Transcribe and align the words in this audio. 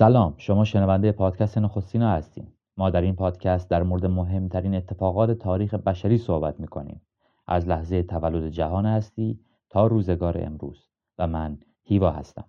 سلام 0.00 0.34
شما 0.36 0.64
شنونده 0.64 1.12
پادکست 1.12 1.58
نخستینا 1.58 2.10
هستیم 2.10 2.52
ما 2.76 2.90
در 2.90 3.02
این 3.02 3.16
پادکست 3.16 3.70
در 3.70 3.82
مورد 3.82 4.06
مهمترین 4.06 4.74
اتفاقات 4.74 5.30
تاریخ 5.30 5.74
بشری 5.74 6.18
صحبت 6.18 6.60
می‌کنیم. 6.60 7.00
از 7.46 7.68
لحظه 7.68 8.02
تولد 8.02 8.48
جهان 8.48 8.86
هستی 8.86 9.40
تا 9.70 9.86
روزگار 9.86 10.44
امروز. 10.44 10.86
و 11.18 11.26
من 11.26 11.58
هیوا 11.82 12.10
هستم. 12.10 12.44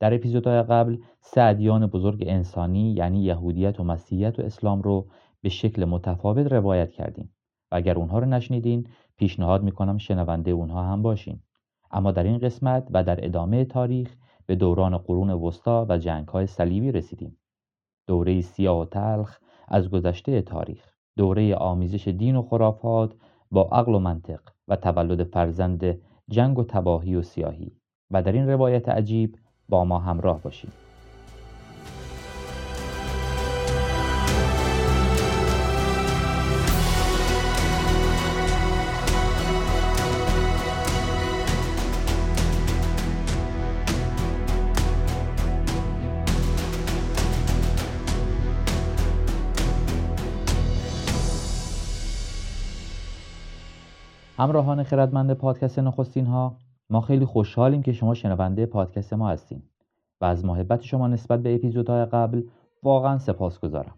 در 0.00 0.14
اپیزودهای 0.14 0.62
قبل 0.62 0.96
سه 1.20 1.42
ادیان 1.42 1.86
بزرگ 1.86 2.24
انسانی 2.26 2.92
یعنی 2.92 3.24
یهودیت 3.24 3.80
و 3.80 3.84
مسیحیت 3.84 4.38
و 4.38 4.42
اسلام 4.42 4.82
رو 4.82 5.06
به 5.42 5.48
شکل 5.48 5.84
متفاوت 5.84 6.52
روایت 6.52 6.90
کردیم. 6.90 7.34
و 7.72 7.76
اگر 7.76 7.98
اونها 7.98 8.18
رو 8.18 8.26
نشنیدین 8.26 8.86
پیشنهاد 9.16 9.62
می‌کنم 9.62 9.98
شنونده 9.98 10.50
اونها 10.50 10.82
هم 10.84 11.02
باشین. 11.02 11.40
اما 11.90 12.12
در 12.12 12.22
این 12.22 12.38
قسمت 12.38 12.88
و 12.90 13.04
در 13.04 13.24
ادامه 13.24 13.64
تاریخ 13.64 14.16
به 14.46 14.54
دوران 14.54 14.98
قرون 14.98 15.30
وسطا 15.30 15.86
و 15.88 15.98
های 16.32 16.46
صلیبی 16.46 16.92
رسیدیم. 16.92 17.38
دوره 18.06 18.40
سیاه 18.40 18.78
و 18.78 18.84
تلخ 18.84 19.38
از 19.68 19.90
گذشته 19.90 20.42
تاریخ، 20.42 20.94
دوره 21.16 21.54
آمیزش 21.54 22.08
دین 22.08 22.36
و 22.36 22.42
خرافات 22.42 23.14
با 23.50 23.68
عقل 23.72 23.94
و 23.94 23.98
منطق 23.98 24.40
و 24.68 24.76
تولد 24.76 25.24
فرزند 25.24 26.00
جنگ 26.28 26.58
و 26.58 26.64
تباهی 26.64 27.16
و 27.16 27.22
سیاهی 27.22 27.72
و 28.10 28.22
در 28.22 28.32
این 28.32 28.48
روایت 28.48 28.88
عجیب 28.88 29.38
با 29.68 29.84
ما 29.84 29.98
همراه 29.98 30.42
باشید. 30.42 30.83
همراهان 54.44 54.82
خردمند 54.82 55.32
پادکست 55.32 55.78
نخستین 55.78 56.26
ها 56.26 56.56
ما 56.90 57.00
خیلی 57.00 57.24
خوشحالیم 57.24 57.82
که 57.82 57.92
شما 57.92 58.14
شنونده 58.14 58.66
پادکست 58.66 59.12
ما 59.12 59.28
هستیم 59.28 59.62
و 60.20 60.24
از 60.24 60.44
محبت 60.44 60.82
شما 60.82 61.08
نسبت 61.08 61.42
به 61.42 61.54
اپیزودهای 61.54 62.04
قبل 62.04 62.42
واقعا 62.82 63.18
سپاس 63.18 63.60
گذارم 63.60 63.94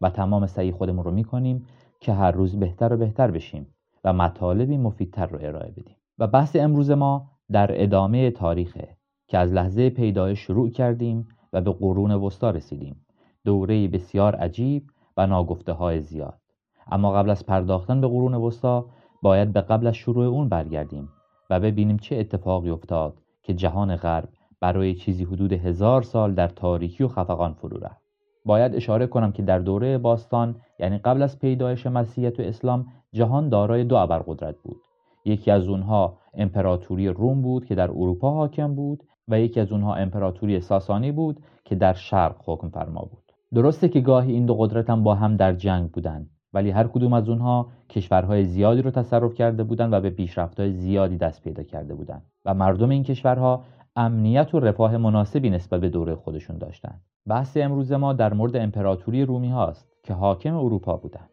و 0.00 0.10
تمام 0.10 0.46
سعی 0.46 0.72
خودمون 0.72 1.04
رو 1.04 1.10
می‌کنیم 1.10 1.66
که 2.00 2.12
هر 2.12 2.30
روز 2.30 2.56
بهتر 2.56 2.92
و 2.92 2.96
بهتر 2.96 3.30
بشیم 3.30 3.66
و 4.04 4.12
مطالبی 4.12 4.76
مفیدتر 4.76 5.26
رو 5.26 5.38
ارائه 5.42 5.70
بدیم. 5.70 5.96
و 6.18 6.26
بحث 6.26 6.56
امروز 6.56 6.90
ما 6.90 7.30
در 7.52 7.82
ادامه 7.82 8.30
تاریخه 8.30 8.96
که 9.28 9.38
از 9.38 9.52
لحظه 9.52 9.90
پیدایش 9.90 10.38
شروع 10.38 10.70
کردیم 10.70 11.28
و 11.52 11.60
به 11.60 11.72
قرون 11.72 12.10
وسطا 12.10 12.50
رسیدیم. 12.50 13.06
دوره 13.44 13.88
بسیار 13.88 14.34
عجیب 14.34 14.90
و 15.16 15.26
ناگفته 15.26 15.72
های 15.72 16.00
زیاد. 16.00 16.40
اما 16.90 17.12
قبل 17.12 17.30
از 17.30 17.46
پرداختن 17.46 18.00
به 18.00 18.08
قرون 18.08 18.34
وسطا 18.34 18.86
باید 19.22 19.52
به 19.52 19.60
قبل 19.60 19.86
از 19.86 19.94
شروع 19.94 20.26
اون 20.26 20.48
برگردیم 20.48 21.08
و 21.50 21.60
ببینیم 21.60 21.96
چه 21.96 22.16
اتفاقی 22.16 22.70
افتاد 22.70 23.14
که 23.42 23.54
جهان 23.54 23.96
غرب 23.96 24.28
برای 24.60 24.94
چیزی 24.94 25.24
حدود 25.24 25.52
هزار 25.52 26.02
سال 26.02 26.34
در 26.34 26.48
تاریکی 26.48 27.04
و 27.04 27.08
خفقان 27.08 27.52
فرو 27.52 27.78
رفت. 27.78 28.02
باید 28.44 28.74
اشاره 28.74 29.06
کنم 29.06 29.32
که 29.32 29.42
در 29.42 29.58
دوره 29.58 29.98
باستان 29.98 30.56
یعنی 30.78 30.98
قبل 30.98 31.22
از 31.22 31.38
پیدایش 31.38 31.86
مسیحیت 31.86 32.40
و 32.40 32.42
اسلام 32.42 32.86
جهان 33.12 33.48
دارای 33.48 33.84
دو 33.84 33.96
ابرقدرت 33.96 34.56
بود. 34.62 34.80
یکی 35.24 35.50
از 35.50 35.68
اونها 35.68 36.18
امپراتوری 36.34 37.08
روم 37.08 37.42
بود 37.42 37.64
که 37.64 37.74
در 37.74 37.90
اروپا 37.90 38.30
حاکم 38.30 38.74
بود 38.74 39.02
و 39.28 39.40
یکی 39.40 39.60
از 39.60 39.72
اونها 39.72 39.94
امپراتوری 39.94 40.60
ساسانی 40.60 41.12
بود 41.12 41.40
که 41.64 41.74
در 41.74 41.92
شرق 41.92 42.36
حکم 42.46 42.68
فرما 42.68 43.00
بود. 43.00 43.22
درسته 43.54 43.88
که 43.88 44.00
گاهی 44.00 44.32
این 44.32 44.46
دو 44.46 44.54
قدرت 44.54 44.90
هم 44.90 45.02
با 45.02 45.14
هم 45.14 45.36
در 45.36 45.52
جنگ 45.52 45.90
بودند 45.90 46.30
ولی 46.52 46.70
هر 46.70 46.86
کدوم 46.86 47.12
از 47.12 47.28
اونها 47.28 47.66
کشورهای 47.90 48.44
زیادی 48.44 48.82
رو 48.82 48.90
تصرف 48.90 49.34
کرده 49.34 49.64
بودند 49.64 49.92
و 49.92 50.00
به 50.00 50.10
پیشرفت‌های 50.10 50.72
زیادی 50.72 51.16
دست 51.16 51.42
پیدا 51.42 51.62
کرده 51.62 51.94
بودند 51.94 52.22
و 52.44 52.54
مردم 52.54 52.88
این 52.90 53.02
کشورها 53.02 53.64
امنیت 53.96 54.54
و 54.54 54.60
رفاه 54.60 54.96
مناسبی 54.96 55.50
نسبت 55.50 55.80
به 55.80 55.88
دوره 55.88 56.14
خودشون 56.14 56.58
داشتند. 56.58 57.00
بحث 57.26 57.56
امروز 57.56 57.92
ما 57.92 58.12
در 58.12 58.34
مورد 58.34 58.56
امپراتوری 58.56 59.24
رومی 59.24 59.50
هاست 59.50 59.88
که 60.02 60.14
حاکم 60.14 60.56
اروپا 60.56 60.96
بودند. 60.96 61.30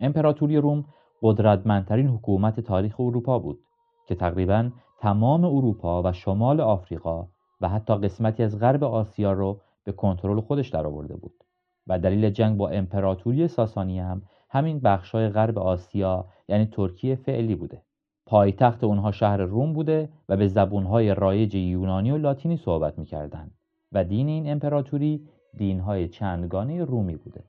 امپراتوری 0.00 0.56
روم 0.56 0.84
قدرتمندترین 1.22 2.08
حکومت 2.08 2.60
تاریخ 2.60 3.00
اروپا 3.00 3.38
بود 3.38 3.58
که 4.06 4.14
تقریبا 4.14 4.70
تمام 4.98 5.44
اروپا 5.44 6.02
و 6.02 6.12
شمال 6.12 6.60
آفریقا 6.60 7.28
و 7.60 7.68
حتی 7.68 7.94
قسمتی 7.94 8.42
از 8.42 8.58
غرب 8.58 8.84
آسیا 8.84 9.32
رو 9.32 9.60
به 9.84 9.92
کنترل 9.92 10.40
خودش 10.40 10.68
درآورده 10.68 11.16
بود 11.16 11.44
و 11.86 11.98
دلیل 11.98 12.30
جنگ 12.30 12.56
با 12.56 12.68
امپراتوری 12.68 13.48
ساسانی 13.48 14.00
هم 14.00 14.22
همین 14.54 14.80
بخشای 14.80 15.28
غرب 15.28 15.58
آسیا 15.58 16.26
یعنی 16.48 16.66
ترکیه 16.66 17.14
فعلی 17.14 17.54
بوده. 17.54 17.82
پایتخت 18.26 18.84
اونها 18.84 19.12
شهر 19.12 19.36
روم 19.36 19.72
بوده 19.72 20.08
و 20.28 20.36
به 20.36 20.48
زبونهای 20.48 21.14
رایج 21.14 21.54
یونانی 21.54 22.10
و 22.10 22.16
لاتینی 22.16 22.56
صحبت 22.56 22.98
می‌کردند 22.98 23.50
و 23.92 24.04
دین 24.04 24.28
این 24.28 24.50
امپراتوری 24.50 25.28
دینهای 25.56 26.08
چندگانه 26.08 26.84
رومی 26.84 27.16
بوده. 27.16 27.44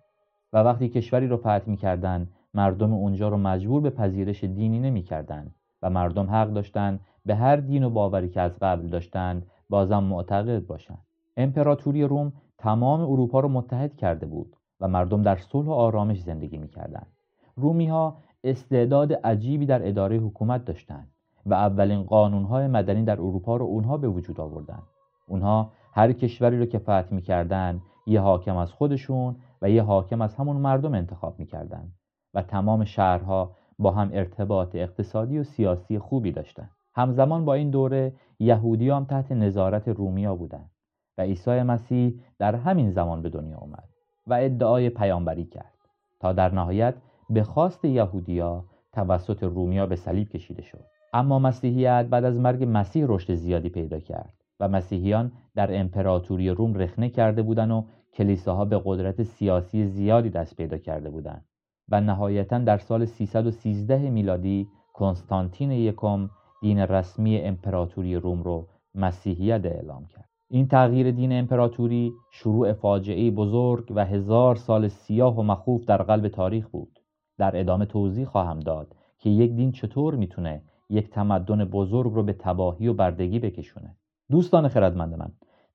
و 0.53 0.57
وقتی 0.57 0.89
کشوری 0.89 1.27
رو 1.27 1.37
فتح 1.37 1.63
می‌کردند 1.65 2.31
مردم 2.53 2.93
اونجا 2.93 3.29
رو 3.29 3.37
مجبور 3.37 3.81
به 3.81 3.89
پذیرش 3.89 4.43
دینی 4.43 4.79
نمی‌کردند 4.79 5.55
و 5.81 5.89
مردم 5.89 6.29
حق 6.29 6.53
داشتند 6.53 6.99
به 7.25 7.35
هر 7.35 7.55
دین 7.55 7.83
و 7.83 7.89
باوری 7.89 8.29
که 8.29 8.41
از 8.41 8.59
قبل 8.61 8.87
داشتند 8.87 9.45
بازم 9.69 10.03
معتقد 10.03 10.65
باشند 10.65 11.05
امپراتوری 11.37 12.03
روم 12.03 12.33
تمام 12.57 13.01
اروپا 13.01 13.39
رو 13.39 13.49
متحد 13.49 13.95
کرده 13.95 14.25
بود 14.25 14.54
و 14.79 14.87
مردم 14.87 15.21
در 15.21 15.35
صلح 15.35 15.67
و 15.67 15.71
آرامش 15.71 16.21
زندگی 16.21 16.57
می‌کردند. 16.57 17.07
رومی 17.55 17.87
ها 17.87 18.17
استعداد 18.43 19.13
عجیبی 19.13 19.65
در 19.65 19.87
اداره 19.87 20.17
حکومت 20.17 20.65
داشتند 20.65 21.11
و 21.45 21.53
اولین 21.53 22.03
قانونهای 22.03 22.67
مدنی 22.67 23.03
در 23.03 23.21
اروپا 23.21 23.57
رو 23.57 23.65
اونها 23.65 23.97
به 23.97 24.07
وجود 24.07 24.39
آوردند. 24.39 24.83
اونها 25.27 25.71
هر 25.93 26.13
کشوری 26.13 26.59
رو 26.59 26.65
که 26.65 26.79
فتح 26.79 27.07
می‌کردند 27.13 27.81
یه 28.07 28.21
حاکم 28.21 28.57
از 28.57 28.71
خودشون 28.71 29.35
و 29.61 29.69
یه 29.69 29.83
حاکم 29.83 30.21
از 30.21 30.35
همون 30.35 30.57
مردم 30.57 30.93
انتخاب 30.93 31.39
می‌کردند 31.39 31.93
و 32.33 32.41
تمام 32.41 32.83
شهرها 32.83 33.51
با 33.79 33.91
هم 33.91 34.09
ارتباط 34.13 34.75
اقتصادی 34.75 35.39
و 35.39 35.43
سیاسی 35.43 35.99
خوبی 35.99 36.31
داشتند. 36.31 36.71
همزمان 36.95 37.45
با 37.45 37.53
این 37.53 37.69
دوره 37.69 38.13
یهودی 38.39 38.89
هم 38.89 39.05
تحت 39.05 39.31
نظارت 39.31 39.87
رومیا 39.87 40.35
بودند 40.35 40.71
و 41.17 41.21
عیسی 41.21 41.61
مسیح 41.61 42.19
در 42.39 42.55
همین 42.55 42.91
زمان 42.91 43.21
به 43.21 43.29
دنیا 43.29 43.57
آمد. 43.57 43.94
و 44.27 44.33
ادعای 44.33 44.89
پیامبری 44.89 45.45
کرد 45.45 45.73
تا 46.19 46.33
در 46.33 46.53
نهایت 46.53 46.95
به 47.29 47.43
خواست 47.43 47.85
یهودیا 47.85 48.65
توسط 48.93 49.43
رومیا 49.43 49.85
به 49.85 49.95
صلیب 49.95 50.29
کشیده 50.29 50.61
شد. 50.61 50.83
اما 51.13 51.39
مسیحیت 51.39 52.07
بعد 52.09 52.25
از 52.25 52.39
مرگ 52.39 52.65
مسیح 52.67 53.05
رشد 53.07 53.33
زیادی 53.33 53.69
پیدا 53.69 53.99
کرد 53.99 54.33
و 54.59 54.67
مسیحیان 54.67 55.31
در 55.55 55.79
امپراتوری 55.79 56.49
روم 56.49 56.73
رخنه 56.73 57.09
کرده 57.09 57.41
بودند 57.41 57.71
و 57.71 57.85
کلیساها 58.13 58.65
به 58.65 58.81
قدرت 58.85 59.23
سیاسی 59.23 59.85
زیادی 59.85 60.29
دست 60.29 60.55
پیدا 60.55 60.77
کرده 60.77 61.09
بودند 61.09 61.45
و 61.89 62.01
نهایتا 62.01 62.57
در 62.57 62.77
سال 62.77 63.05
313 63.05 64.09
میلادی 64.09 64.67
کنستانتین 64.93 65.71
یکم 65.71 66.29
دین 66.61 66.79
رسمی 66.79 67.37
امپراتوری 67.37 68.15
روم 68.15 68.43
رو 68.43 68.67
مسیحیت 68.95 69.65
اعلام 69.65 70.05
کرد. 70.05 70.29
این 70.49 70.67
تغییر 70.67 71.11
دین 71.11 71.31
امپراتوری 71.31 72.13
شروع 72.31 72.73
فاجعه 72.73 73.31
بزرگ 73.31 73.91
و 73.95 74.05
هزار 74.05 74.55
سال 74.55 74.87
سیاه 74.87 75.39
و 75.39 75.43
مخوف 75.43 75.85
در 75.85 76.03
قلب 76.03 76.27
تاریخ 76.27 76.67
بود. 76.67 76.99
در 77.37 77.59
ادامه 77.59 77.85
توضیح 77.85 78.25
خواهم 78.25 78.59
داد 78.59 78.95
که 79.19 79.29
یک 79.29 79.51
دین 79.51 79.71
چطور 79.71 80.15
می‌تونه 80.15 80.61
یک 80.89 81.09
تمدن 81.09 81.65
بزرگ 81.65 82.13
رو 82.13 82.23
به 82.23 82.33
تباهی 82.33 82.87
و 82.87 82.93
بردگی 82.93 83.39
بکشونه. 83.39 83.97
دوستان 84.31 84.67
خردمند 84.67 85.15
من 85.15 85.31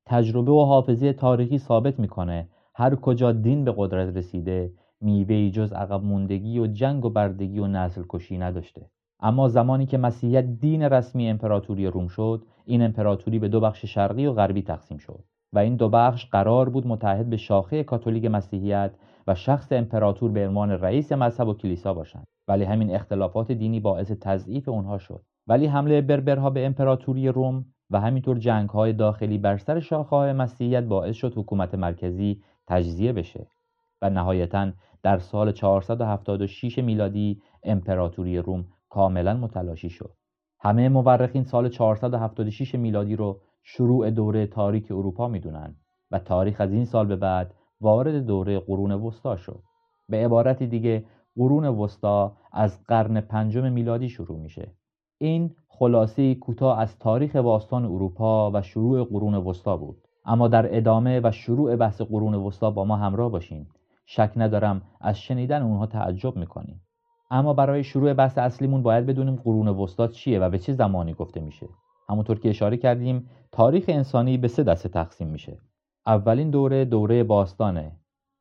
تجربه 0.06 0.52
و 0.52 0.64
حافظه 0.64 1.12
تاریخی 1.12 1.58
ثابت 1.58 2.00
می‌کنه 2.00 2.49
هر 2.75 2.94
کجا 2.94 3.32
دین 3.32 3.64
به 3.64 3.75
قدرت 3.76 4.16
رسیده 4.16 4.73
میوه 5.00 5.50
جز 5.50 5.73
عقب 5.73 6.05
موندگی 6.05 6.58
و 6.58 6.66
جنگ 6.66 7.05
و 7.05 7.11
بردگی 7.11 7.58
و 7.58 7.66
نسل 7.66 8.02
کشی 8.08 8.38
نداشته. 8.38 8.90
اما 9.22 9.49
زمانی 9.49 9.87
که 9.87 9.99
مسیحیت 9.99 10.44
دین 10.44 10.82
رسمی 10.82 11.31
امپراتوری 11.31 11.87
روم 11.87 12.08
شد 12.08 12.43
این 12.64 12.82
امپراتوری 12.82 13.38
به 13.38 13.49
دو 13.49 13.61
بخش 13.61 13.84
شرقی 13.84 14.26
و 14.26 14.32
غربی 14.32 14.62
تقسیم 14.62 14.99
شد 14.99 15.25
و 15.52 15.58
این 15.58 15.76
دو 15.76 15.88
بخش 15.88 16.26
قرار 16.26 16.69
بود 16.69 16.87
متحد 16.87 17.31
به 17.31 17.37
شاخه 17.37 17.84
کاتولیک 17.84 18.25
مسیحیت 18.25 18.93
و 19.26 19.34
شخص 19.34 19.72
امپراتور 19.72 20.31
به 20.31 20.49
عنوان 20.49 20.70
رئیس 20.70 21.12
مذهب 21.12 21.49
و 21.49 21.55
کلیسا 21.55 21.94
باشند. 21.94 22.26
ولی 22.49 22.64
همین 22.64 22.94
اختلافات 22.94 23.52
دینی 23.52 23.81
باعث 23.81 24.12
تضعیف 24.12 24.69
اونها 24.69 24.99
شد. 24.99 25.23
ولی 25.46 25.66
حمله 25.66 26.00
بربرها 26.00 26.50
به 26.50 26.66
امپراتوری 26.66 27.28
روم 27.28 27.64
و 27.90 28.00
همینطور 28.00 28.38
جنگهای 28.38 28.93
داخلی 28.93 29.38
بر 29.38 29.56
سر 29.56 29.81
شاخه‌های 29.81 30.32
مسیحیت 30.32 30.84
باعث 30.84 31.16
شد 31.16 31.38
حکومت 31.38 31.75
مرکزی 31.75 32.43
تجزیه 32.66 33.12
بشه 33.12 33.46
و 34.02 34.11
نهایتا 34.11 34.70
در 35.02 35.19
سال 35.19 35.52
476 35.52 36.78
میلادی 36.78 37.43
امپراتوری 37.62 38.38
روم 38.38 38.64
کاملا 38.90 39.34
متلاشی 39.34 39.90
شد. 39.90 40.10
همه 40.60 40.88
مورخین 40.88 41.44
سال 41.44 41.69
476 41.69 42.75
میلادی 42.75 43.16
رو 43.16 43.40
شروع 43.62 44.10
دوره 44.10 44.46
تاریک 44.46 44.90
اروپا 44.90 45.28
می‌دونن 45.28 45.76
و 46.10 46.19
تاریخ 46.19 46.60
از 46.60 46.72
این 46.72 46.84
سال 46.84 47.06
به 47.06 47.16
بعد 47.16 47.54
وارد 47.81 48.26
دوره 48.26 48.58
قرون 48.58 48.92
وسطا 48.92 49.37
شد. 49.37 49.62
به 50.08 50.25
عبارتی 50.25 50.66
دیگه 50.66 51.04
قرون 51.37 51.64
وسطا 51.64 52.37
از 52.52 52.84
قرن 52.84 53.20
پنجم 53.20 53.72
میلادی 53.72 54.08
شروع 54.08 54.38
میشه. 54.38 54.72
این 55.19 55.54
خلاصه 55.69 56.34
کوتاه 56.34 56.81
از 56.81 56.98
تاریخ 56.98 57.37
باستان 57.37 57.84
اروپا 57.84 58.50
و 58.50 58.62
شروع 58.62 59.04
قرون 59.04 59.34
وسطا 59.34 59.76
بود. 59.76 59.96
اما 60.25 60.48
در 60.48 60.76
ادامه 60.76 61.20
و 61.25 61.31
شروع 61.31 61.76
بحث 61.76 62.00
قرون 62.00 62.34
وسطا 62.34 62.70
با 62.70 62.84
ما 62.84 62.96
همراه 62.96 63.31
باشین. 63.31 63.66
شک 64.06 64.32
ندارم 64.37 64.82
از 65.00 65.19
شنیدن 65.19 65.62
اونها 65.62 65.87
تعجب 65.87 66.37
می‌کنیم. 66.37 66.81
اما 67.31 67.55
برای 67.55 67.85
شروع 67.85 68.12
بحث 68.12 68.38
اصلیمون 68.38 68.82
باید 68.82 69.06
بدونیم 69.06 69.37
قرون 69.37 69.69
وسطا 69.69 70.09
چیه 70.09 70.38
و 70.38 70.50
به 70.50 70.59
چه 70.59 70.73
زمانی 70.73 71.15
گفته 71.15 71.41
میشه. 71.41 71.69
همونطور 72.09 72.38
که 72.38 72.49
اشاره 72.49 72.77
کردیم 72.77 73.31
تاریخ 73.53 73.85
انسانی 73.88 74.38
به 74.38 74.49
سه 74.49 74.62
دسته 74.62 74.88
تقسیم 74.88 75.29
میشه. 75.29 75.59
اولین 76.06 76.50
دوره 76.50 76.85
دوره 76.85 77.25
باستانه 77.25 77.93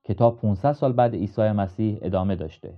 که 0.03 0.13
تا 0.13 0.31
500 0.31 0.71
سال 0.71 0.94
بعد 0.94 1.15
عیسی 1.15 1.51
مسیح 1.51 2.00
ادامه 2.01 2.36
داشته 2.36 2.77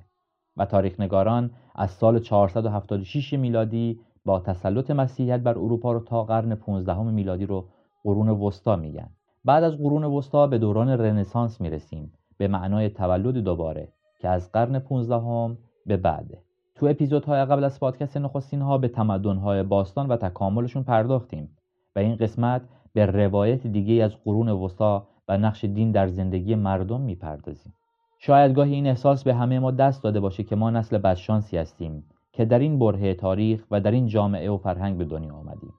و 0.58 0.66
تاریخ 0.66 1.00
نگاران 1.00 1.52
از 1.76 1.92
سال 1.92 2.20
476 2.20 3.34
میلادی 3.34 4.00
با 4.26 4.40
تسلط 4.40 4.92
مسیحیت 4.92 5.40
بر 5.40 5.58
اروپا 5.58 5.92
رو 5.92 6.00
تا 6.00 6.24
قرن 6.24 6.56
15 6.56 7.02
میلادی 7.04 7.46
رو 7.46 7.68
قرون 8.04 8.30
وسطا 8.30 8.76
میگن. 8.76 9.10
بعد 9.46 9.64
از 9.64 9.78
قرون 9.78 10.04
وسطا 10.04 10.48
به 10.48 10.58
دوران 10.58 10.90
رنسانس 10.90 11.62
می‌رسیم. 11.62 12.14
به 12.38 12.48
معنای 12.48 12.90
تولد 12.90 13.38
دوباره 13.38 13.94
که 14.20 14.30
از 14.30 14.52
قرن 14.52 14.80
15 14.80 15.58
به 15.86 15.98
بعده. 15.98 16.38
تو 16.76 16.86
اپیزودهای 16.86 17.46
قبل 17.46 17.64
از 17.64 17.80
پادکست 17.80 18.18
نخستین 18.18 18.62
ها 18.62 18.78
به 18.78 18.88
تمدن 18.88 19.64
باستان 19.64 20.08
و 20.08 20.18
تکاملشون 20.18 20.84
پرداختیم 20.84 21.58
و 21.96 22.00
این 22.00 22.16
قسمت 22.16 22.62
به 22.94 23.06
روایت 23.06 23.68
دیگه 23.68 24.04
از 24.04 24.24
قرون 24.24 24.50
وسطا 24.50 25.08
و 25.28 25.38
نقش 25.38 25.66
دین 25.66 25.92
در 25.92 26.08
زندگی 26.08 26.56
مردم 26.56 27.02
می‌پردازیم. 27.02 27.74
شاید 28.20 28.54
گاهی 28.54 28.74
این 28.74 28.88
احساس 28.88 29.24
به 29.24 29.34
همه 29.34 29.60
ما 29.60 29.72
دست 29.72 30.04
داده 30.04 30.20
باشه 30.20 30.44
که 30.44 30.56
ما 30.56 30.70
نسل 30.70 30.98
بدشانسی 30.98 31.58
هستیم 31.58 32.04
که 32.32 32.46
در 32.46 32.60
این 32.60 32.80
برهه 32.80 33.14
تاریخ 33.14 33.66
و 33.72 33.80
در 33.80 33.92
این 33.92 34.08
جامعه 34.08 34.52
و 34.52 34.58
فرهنگ 34.58 34.98
به 34.98 35.06
دنیا 35.06 35.34
آمدیم. 35.34 35.74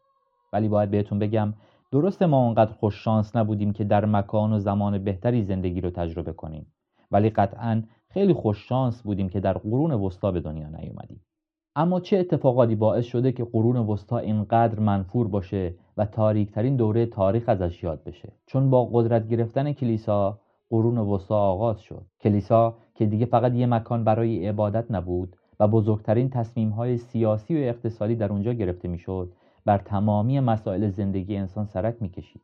ولی 0.53 0.69
باید 0.69 0.91
بهتون 0.91 1.19
بگم 1.19 1.55
درست 1.93 2.23
ما 2.23 2.45
اونقدر 2.45 2.73
خوش 2.73 3.05
شانس 3.05 3.37
نبودیم 3.37 3.73
که 3.73 3.85
در 3.85 4.05
مکان 4.05 4.53
و 4.53 4.59
زمان 4.59 5.05
بهتری 5.05 5.43
زندگی 5.43 5.81
رو 5.81 5.91
تجربه 5.91 6.33
کنیم. 6.33 6.67
ولی 7.13 7.31
قطعا 7.31 7.83
خیلی 8.09 8.33
خوش 8.33 8.69
شانس 8.69 9.03
بودیم 9.03 9.29
که 9.29 9.41
در 9.41 9.53
قرون 9.53 9.93
وسطا 9.93 10.33
به 10.33 10.41
دنیا 10.41 10.69
نیومدیم. 10.69 11.21
اما 11.77 12.01
چه 12.01 12.19
اتفاقاتی 12.19 12.75
باعث 12.75 13.05
شده 13.05 13.33
که 13.33 13.45
قرون 13.45 13.77
وسطا 13.77 14.19
اینقدر 14.19 14.81
منفور 14.81 15.29
باشه 15.29 15.75
و 15.97 16.07
تاریکترین 16.07 16.77
دوره 16.77 17.07
تاریخ 17.07 17.45
ازش 17.49 17.83
یاد 17.83 18.05
بشه؟ 18.05 18.33
چون 18.47 18.71
با 18.71 18.85
قدرت 18.85 19.29
گرفتن 19.29 19.73
کلیسا 19.73 20.39
قرون 20.71 20.99
وسطا 20.99 21.39
آغاز 21.39 21.81
شد. 21.81 22.07
کلیسا 22.21 22.77
که 22.95 23.07
دیگه 23.07 23.27
فقط 23.27 23.55
یه 23.55 23.67
مکان 23.67 24.05
برای 24.05 24.49
عبادت 24.49 24.91
نبود 24.91 25.37
و 25.61 25.69
بزرگترین 25.69 26.31
تصمیمهای 26.31 26.99
سیاسی 26.99 27.55
و 27.55 27.59
اقتصادی 27.59 28.15
در 28.15 28.33
اونجا 28.33 28.53
گرفته 28.53 28.89
می‌شد 28.89 29.33
بر 29.65 29.79
تمامی 29.79 30.41
مسائل 30.41 30.89
زندگی 30.89 31.37
انسان 31.37 31.67
سرک 31.67 31.97
می‌کشید. 32.01 32.43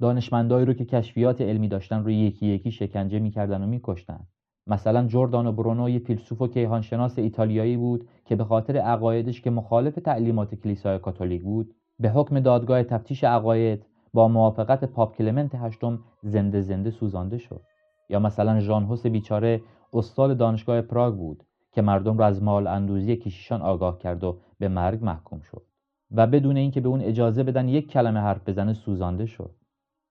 دانشمندایی 0.00 0.66
رو 0.66 0.72
که 0.72 0.84
کشفیات 0.84 1.40
علمی 1.40 1.68
داشتن 1.68 2.04
رو 2.04 2.10
یکی 2.10 2.46
یکی 2.46 2.70
شکنجه 2.70 3.18
می‌کردن 3.18 3.62
و 3.62 3.66
میکشتن. 3.66 4.20
مثلا 4.66 5.06
جوردانو 5.06 5.52
برونو 5.52 5.88
یه 5.88 5.98
فیلسوف 5.98 6.42
و 6.42 6.46
کیهانشناس 6.46 7.18
ایتالیایی 7.18 7.76
بود 7.76 8.08
که 8.24 8.36
به 8.36 8.44
خاطر 8.44 8.76
عقایدش 8.76 9.40
که 9.40 9.50
مخالف 9.50 9.94
تعلیمات 9.94 10.54
کلیسای 10.54 10.98
کاتولیک 10.98 11.42
بود 11.42 11.74
به 11.98 12.10
حکم 12.10 12.40
دادگاه 12.40 12.82
تفتیش 12.82 13.24
عقاید 13.24 13.86
با 14.14 14.28
موافقت 14.28 14.84
پاپ 14.84 15.16
کلمنت 15.16 15.54
هشتم 15.54 15.98
زنده 16.22 16.60
زنده 16.60 16.90
سوزانده 16.90 17.38
شد. 17.38 17.60
یا 18.08 18.18
مثلا 18.18 18.60
ژان 18.60 18.84
هوس 18.84 19.06
بیچاره 19.06 19.62
استاد 19.92 20.36
دانشگاه 20.36 20.80
پراگ 20.80 21.14
بود 21.14 21.44
که 21.72 21.82
مردم 21.82 22.18
را 22.18 22.26
از 22.26 22.42
مال 22.42 22.66
اندوزی 22.66 23.16
کشیشان 23.16 23.62
آگاه 23.62 23.98
کرد 23.98 24.24
و 24.24 24.38
به 24.58 24.68
مرگ 24.68 25.04
محکوم 25.04 25.40
شد. 25.40 25.62
و 26.10 26.26
بدون 26.26 26.56
اینکه 26.56 26.80
به 26.80 26.88
اون 26.88 27.00
اجازه 27.00 27.42
بدن 27.42 27.68
یک 27.68 27.90
کلمه 27.90 28.20
حرف 28.20 28.48
بزنه 28.48 28.72
سوزانده 28.72 29.26
شد. 29.26 29.59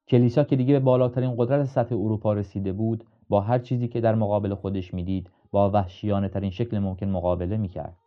کلیسا 0.10 0.44
که 0.44 0.56
دیگه 0.56 0.74
به 0.74 0.80
بالاترین 0.80 1.36
قدرت 1.38 1.66
سطح 1.66 1.96
اروپا 1.96 2.34
رسیده 2.34 2.74
بود 2.74 3.04
با 3.30 3.42
هر 3.42 3.60
چیزی 3.60 3.88
که 3.88 4.02
در 4.02 4.16
مقابل 4.16 4.56
خودش 4.56 4.94
می‌دید 4.94 5.30
با 5.52 5.70
وحشیانه 5.70 6.30
ترین 6.30 6.50
شکل 6.50 6.80
ممکن 6.80 7.06
مقابله 7.06 7.58
می‌کرد. 7.58 7.98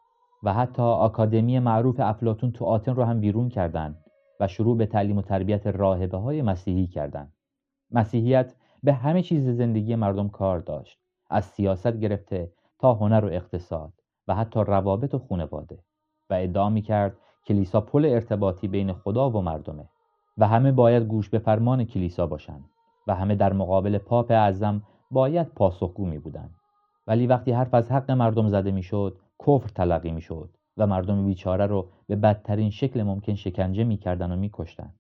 و 0.43 0.53
حتی 0.53 0.83
آکادمی 0.83 1.59
معروف 1.59 2.01
افلاتون 2.01 2.53
تو 2.53 2.65
آتن 2.65 2.95
رو 2.95 3.05
هم 3.05 3.21
بیرون 3.21 3.49
کردند 3.49 4.05
و 4.41 4.49
شروع 4.49 4.77
به 4.77 4.87
تعلیم 4.87 5.19
و 5.19 5.23
تربیت 5.23 5.67
راهبه 5.67 6.19
های 6.19 6.43
مسیحی 6.43 6.87
کردند. 6.87 7.33
مسیحیت 7.91 8.55
به 8.83 8.93
همه 8.93 9.23
چیز 9.23 9.49
زندگی 9.49 9.95
مردم 9.95 10.29
کار 10.29 10.59
داشت. 10.59 10.99
از 11.31 11.45
سیاست 11.45 11.97
گرفته 11.97 12.53
تا 12.79 12.95
هنر 12.95 13.25
و 13.25 13.29
اقتصاد 13.29 13.93
و 14.29 14.35
حتی 14.35 14.61
روابط 14.61 15.15
و 15.15 15.19
خونواده 15.19 15.79
و 16.31 16.35
ادعا 16.35 16.71
می 16.71 16.83
کرد 16.83 17.17
کلیسا 17.47 17.81
پل 17.81 18.05
ارتباطی 18.05 18.69
بین 18.69 18.93
خدا 18.93 19.31
و 19.31 19.43
مردمه. 19.43 19.89
و 20.39 20.49
همه 20.49 20.73
باید 20.73 21.03
گوش 21.03 21.29
به 21.29 21.39
فرمان 21.39 21.85
کلیسا 21.85 22.27
باشند 22.27 22.65
و 23.07 23.15
همه 23.15 23.35
در 23.35 23.53
مقابل 23.53 23.99
پاپ 23.99 24.31
اعظم 24.31 24.83
باید 25.11 25.47
پاسخگو 25.47 26.07
می 26.07 26.19
بودند 26.19 26.55
ولی 27.07 27.27
وقتی 27.27 27.53
حرف 27.53 27.75
از 27.75 27.93
حق 27.93 28.11
مردم 28.11 28.49
زده 28.49 28.71
می‌شد 28.71 29.19
کفر 29.47 29.69
تلقی 29.69 30.11
می‌شد 30.11 30.57
و 30.77 30.87
مردم 30.87 31.27
بیچاره 31.27 31.67
رو 31.67 31.89
به 32.07 32.17
بدترین 32.17 32.71
شکل 32.71 33.03
ممکن 33.03 33.35
شکنجه 33.35 33.85
می‌کردن 33.85 34.33
و 34.33 34.37
میکشتن. 34.37 34.95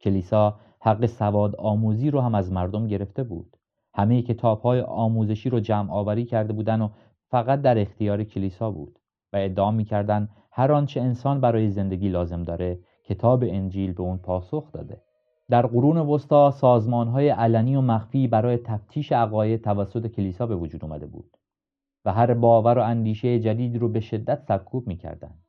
کلیسا 0.00 0.56
حق 0.80 1.06
سواد 1.06 1.56
آموزی 1.56 2.10
رو 2.10 2.20
هم 2.20 2.34
از 2.34 2.52
مردم 2.52 2.86
گرفته 2.86 3.22
بود. 3.22 3.56
همه 3.94 4.22
کتاب 4.22 4.60
های 4.60 4.80
آموزشی 4.80 5.50
رو 5.50 5.60
جمع 5.60 5.92
آوری 5.92 6.24
کرده 6.24 6.52
بودن 6.52 6.80
و 6.80 6.88
فقط 7.30 7.62
در 7.62 7.78
اختیار 7.78 8.24
کلیسا 8.24 8.70
بود 8.70 8.98
و 9.32 9.36
ادعا 9.36 9.70
می‌کردن 9.70 10.28
هر 10.52 10.72
آنچه 10.72 11.00
انسان 11.00 11.40
برای 11.40 11.70
زندگی 11.70 12.08
لازم 12.08 12.42
داره 12.42 12.78
کتاب 13.10 13.44
انجیل 13.46 13.92
به 13.92 14.02
اون 14.02 14.18
پاسخ 14.18 14.72
داده 14.72 15.02
در 15.48 15.66
قرون 15.66 15.96
وسطا 15.96 16.50
های 16.90 17.28
علنی 17.28 17.76
و 17.76 17.80
مخفی 17.80 18.28
برای 18.28 18.56
تفتیش 18.56 19.12
عقاید 19.12 19.64
توسط 19.64 20.06
کلیسا 20.06 20.46
به 20.46 20.56
وجود 20.56 20.84
اومده 20.84 21.06
بود 21.06 21.36
و 22.04 22.12
هر 22.12 22.34
باور 22.34 22.78
و 22.78 22.82
اندیشه 22.82 23.40
جدید 23.40 23.76
رو 23.76 23.88
به 23.88 24.00
شدت 24.00 24.42
سرکوب 24.42 24.86
می‌کردند 24.86 25.42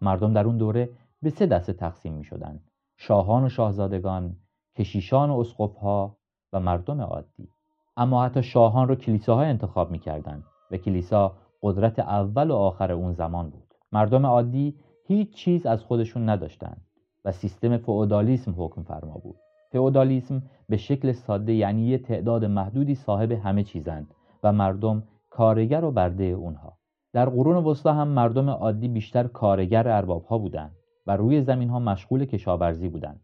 مردم 0.00 0.32
در 0.32 0.46
اون 0.46 0.56
دوره 0.56 0.90
به 1.22 1.30
سه 1.30 1.46
دسته 1.46 1.72
تقسیم 1.72 2.14
می 2.14 2.24
شدن. 2.24 2.60
شاهان 2.96 3.44
و 3.44 3.48
شاهزادگان، 3.48 4.36
کشیشان 4.76 5.30
و 5.30 5.38
اسقفها 5.38 6.16
و 6.52 6.60
مردم 6.60 7.00
عادی. 7.00 7.48
اما 7.96 8.24
حتی 8.24 8.42
شاهان 8.42 8.88
رو 8.88 8.94
کلیساها 8.94 9.42
انتخاب 9.42 9.90
می‌کردند 9.90 10.44
و 10.70 10.76
کلیسا 10.76 11.36
قدرت 11.62 11.98
اول 11.98 12.50
و 12.50 12.54
آخر 12.54 12.92
اون 12.92 13.12
زمان 13.12 13.50
بود. 13.50 13.74
مردم 13.92 14.26
عادی 14.26 14.76
هیچ 15.06 15.34
چیز 15.34 15.66
از 15.66 15.82
خودشون 15.82 16.28
نداشتند 16.28 16.86
و 17.24 17.32
سیستم 17.32 17.76
فئودالیسم 17.76 18.54
حکم 18.58 18.82
فرما 18.82 19.14
بود. 19.14 19.36
فئودالیسم 19.72 20.42
به 20.68 20.76
شکل 20.76 21.12
ساده 21.12 21.52
یعنی 21.52 21.86
یه 21.86 21.98
تعداد 21.98 22.44
محدودی 22.44 22.94
صاحب 22.94 23.32
همه 23.32 23.62
چیزند 23.62 24.14
و 24.42 24.52
مردم 24.52 25.02
کارگر 25.30 25.84
و 25.84 25.90
برده 25.90 26.24
اونها. 26.24 26.78
در 27.12 27.28
قرون 27.28 27.64
وسطا 27.64 27.92
هم 27.92 28.08
مردم 28.08 28.50
عادی 28.50 28.88
بیشتر 28.88 29.26
کارگر 29.26 29.88
ارباب 29.88 30.24
ها 30.24 30.38
بودند 30.38 30.76
و 31.06 31.16
روی 31.16 31.42
زمین 31.42 31.68
ها 31.68 31.78
مشغول 31.78 32.24
کشاورزی 32.24 32.88
بودند. 32.88 33.20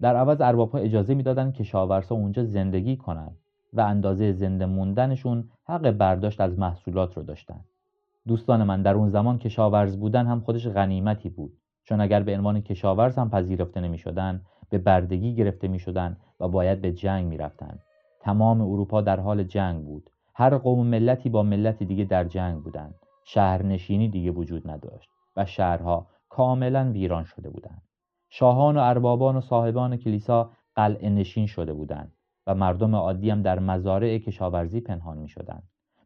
در 0.00 0.16
عوض 0.16 0.40
ارباب 0.40 0.70
ها 0.70 0.78
اجازه 0.78 1.14
می‌دادند 1.14 1.54
کشاورزا 1.54 2.14
اونجا 2.14 2.44
زندگی 2.44 2.96
کنند 2.96 3.36
و 3.72 3.80
اندازه 3.80 4.32
زنده 4.32 4.66
موندنشون 4.66 5.48
حق 5.64 5.90
برداشت 5.90 6.40
از 6.40 6.58
محصولات 6.58 7.16
رو 7.16 7.22
داشتند. 7.22 7.64
دوستان 8.26 8.62
من 8.62 8.82
در 8.82 8.94
اون 8.94 9.08
زمان 9.08 9.38
کشاورز 9.38 9.96
بودن 9.96 10.26
هم 10.26 10.40
خودش 10.40 10.66
غنیمتی 10.66 11.28
بود. 11.28 11.52
چون 11.84 12.00
اگر 12.00 12.22
به 12.22 12.36
عنوان 12.36 12.60
کشاورز 12.60 13.18
هم 13.18 13.30
پذیرفته 13.30 13.80
نمی 13.80 13.98
به 14.70 14.78
بردگی 14.78 15.34
گرفته 15.34 15.68
می 15.68 15.80
و 16.40 16.48
باید 16.48 16.80
به 16.80 16.92
جنگ 16.92 17.26
می 17.26 17.38
تمام 18.20 18.60
اروپا 18.60 19.00
در 19.00 19.20
حال 19.20 19.44
جنگ 19.44 19.84
بود. 19.84 20.10
هر 20.34 20.58
قوم 20.58 20.86
ملتی 20.86 21.28
با 21.28 21.42
ملت 21.42 21.82
دیگه 21.82 22.04
در 22.04 22.24
جنگ 22.24 22.62
بودند. 22.62 22.94
شهرنشینی 23.24 24.08
دیگه 24.08 24.30
وجود 24.30 24.70
نداشت 24.70 25.10
و 25.36 25.44
شهرها 25.44 26.06
کاملا 26.28 26.90
ویران 26.92 27.24
شده 27.24 27.50
بودند. 27.50 27.82
شاهان 28.28 28.76
و 28.76 28.80
اربابان 28.80 29.36
و 29.36 29.40
صاحبان 29.40 29.96
کلیسا 29.96 30.50
قلعه 30.74 31.10
نشین 31.10 31.46
شده 31.46 31.72
بودند 31.72 32.12
و 32.46 32.54
مردم 32.54 32.94
عادی 32.94 33.30
هم 33.30 33.42
در 33.42 33.58
مزارع 33.58 34.18
کشاورزی 34.18 34.80
پنهان 34.80 35.18
می 35.18 35.28
شدند 35.28 35.62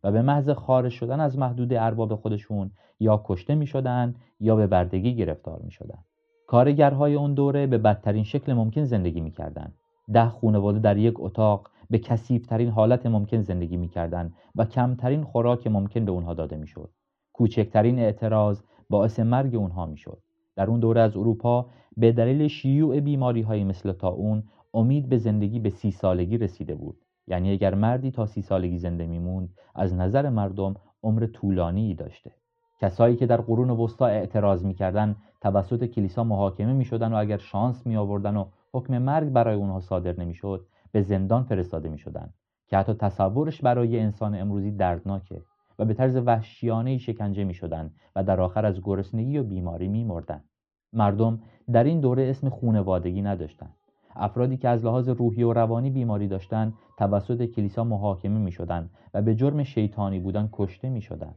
و 0.06 0.12
به 0.12 0.22
محض 0.22 0.50
خارج 0.50 0.92
شدن 0.92 1.20
از 1.20 1.38
محدود 1.38 1.72
ارباب 1.72 2.14
خودشون 2.14 2.70
یا 3.00 3.22
کشته 3.24 3.54
می 3.54 3.66
شدند 3.66 4.16
یا 4.40 4.56
به 4.56 4.66
بردگی 4.66 5.16
گرفتار 5.16 5.60
می 5.62 5.70
شدند. 5.70 6.04
کارگرهای 6.46 7.14
اون 7.14 7.34
دوره 7.34 7.66
به 7.66 7.78
بدترین 7.78 8.24
شکل 8.24 8.52
ممکن 8.52 8.84
زندگی 8.84 9.20
می 9.20 9.30
کردند. 9.30 9.74
ده 10.12 10.28
خونواده 10.28 10.78
در 10.78 10.96
یک 10.96 11.14
اتاق 11.18 11.70
به 11.90 11.98
کسیفترین 11.98 12.68
حالت 12.68 13.06
ممکن 13.06 13.40
زندگی 13.40 13.76
می‌کردند 13.76 14.34
و 14.56 14.64
کمترین 14.64 15.24
خوراک 15.24 15.66
ممکن 15.66 16.04
به 16.04 16.12
اونها 16.12 16.34
داده 16.34 16.56
می‌شد 16.56 16.90
کوچکترین 17.32 17.98
اعتراض 17.98 18.62
باعث 18.90 19.20
مرگ 19.20 19.54
اونها 19.54 19.86
می‌شد 19.86 20.22
در 20.56 20.70
اون 20.70 20.80
دوره 20.80 21.00
از 21.00 21.16
اروپا 21.16 21.66
به 21.96 22.12
دلیل 22.12 22.48
شیوع 22.48 23.00
بیماری 23.00 23.42
های 23.42 23.64
مثل 23.64 23.94
اون 24.06 24.42
امید 24.74 25.08
به 25.08 25.18
زندگی 25.18 25.60
به 25.60 25.70
سی 25.70 25.90
سالگی 25.90 26.38
رسیده 26.38 26.74
بود 26.74 27.05
یعنی 27.26 27.52
اگر 27.52 27.74
مردی 27.74 28.10
تا 28.10 28.26
سی 28.26 28.42
سالگی 28.42 28.78
زنده 28.78 29.06
میموند 29.06 29.54
از 29.74 29.94
نظر 29.94 30.28
مردم 30.28 30.74
عمر 31.02 31.26
طولانی 31.26 31.94
داشته 31.94 32.32
کسایی 32.80 33.16
که 33.16 33.26
در 33.26 33.40
قرون 33.40 33.70
وسطا 33.70 34.06
اعتراض 34.06 34.64
می‌کردند 34.64 35.16
توسط 35.40 35.84
کلیسا 35.84 36.24
محاکمه 36.24 36.72
می‌شدن 36.72 37.12
و 37.12 37.16
اگر 37.16 37.36
شانس 37.36 37.86
می 37.86 37.96
آوردن 37.96 38.36
و 38.36 38.44
حکم 38.72 38.98
مرگ 38.98 39.28
برای 39.28 39.56
اونها 39.56 39.80
صادر 39.80 40.20
نمی‌شد 40.20 40.66
به 40.92 41.00
زندان 41.02 41.42
فرستاده 41.42 41.88
می‌شدند 41.88 42.34
که 42.68 42.76
حتی 42.76 42.94
تصورش 42.94 43.62
برای 43.62 44.00
انسان 44.00 44.34
امروزی 44.34 44.70
دردناکه 44.70 45.42
و 45.78 45.84
به 45.84 45.94
طرز 45.94 46.16
وحشیانه 46.16 46.98
شکنجه 46.98 47.44
می 47.44 47.54
شدن 47.54 47.90
و 48.16 48.24
در 48.24 48.40
آخر 48.40 48.66
از 48.66 48.80
گرسنگی 48.82 49.38
و 49.38 49.42
بیماری 49.42 49.88
می 49.88 50.04
مردن. 50.04 50.44
مردم 50.92 51.40
در 51.72 51.84
این 51.84 52.00
دوره 52.00 52.30
اسم 52.30 52.48
خونوادگی 52.48 53.22
نداشتند. 53.22 53.74
افرادی 54.18 54.56
که 54.56 54.68
از 54.68 54.84
لحاظ 54.84 55.08
روحی 55.08 55.42
و 55.42 55.52
روانی 55.52 55.90
بیماری 55.90 56.28
داشتند 56.28 56.74
توسط 56.98 57.44
کلیسا 57.44 57.84
محاکمه 57.84 58.38
می 58.38 58.52
شدن 58.52 58.90
و 59.14 59.22
به 59.22 59.34
جرم 59.34 59.62
شیطانی 59.62 60.20
بودن 60.20 60.48
کشته 60.52 60.88
می 60.88 61.00
شدن. 61.00 61.34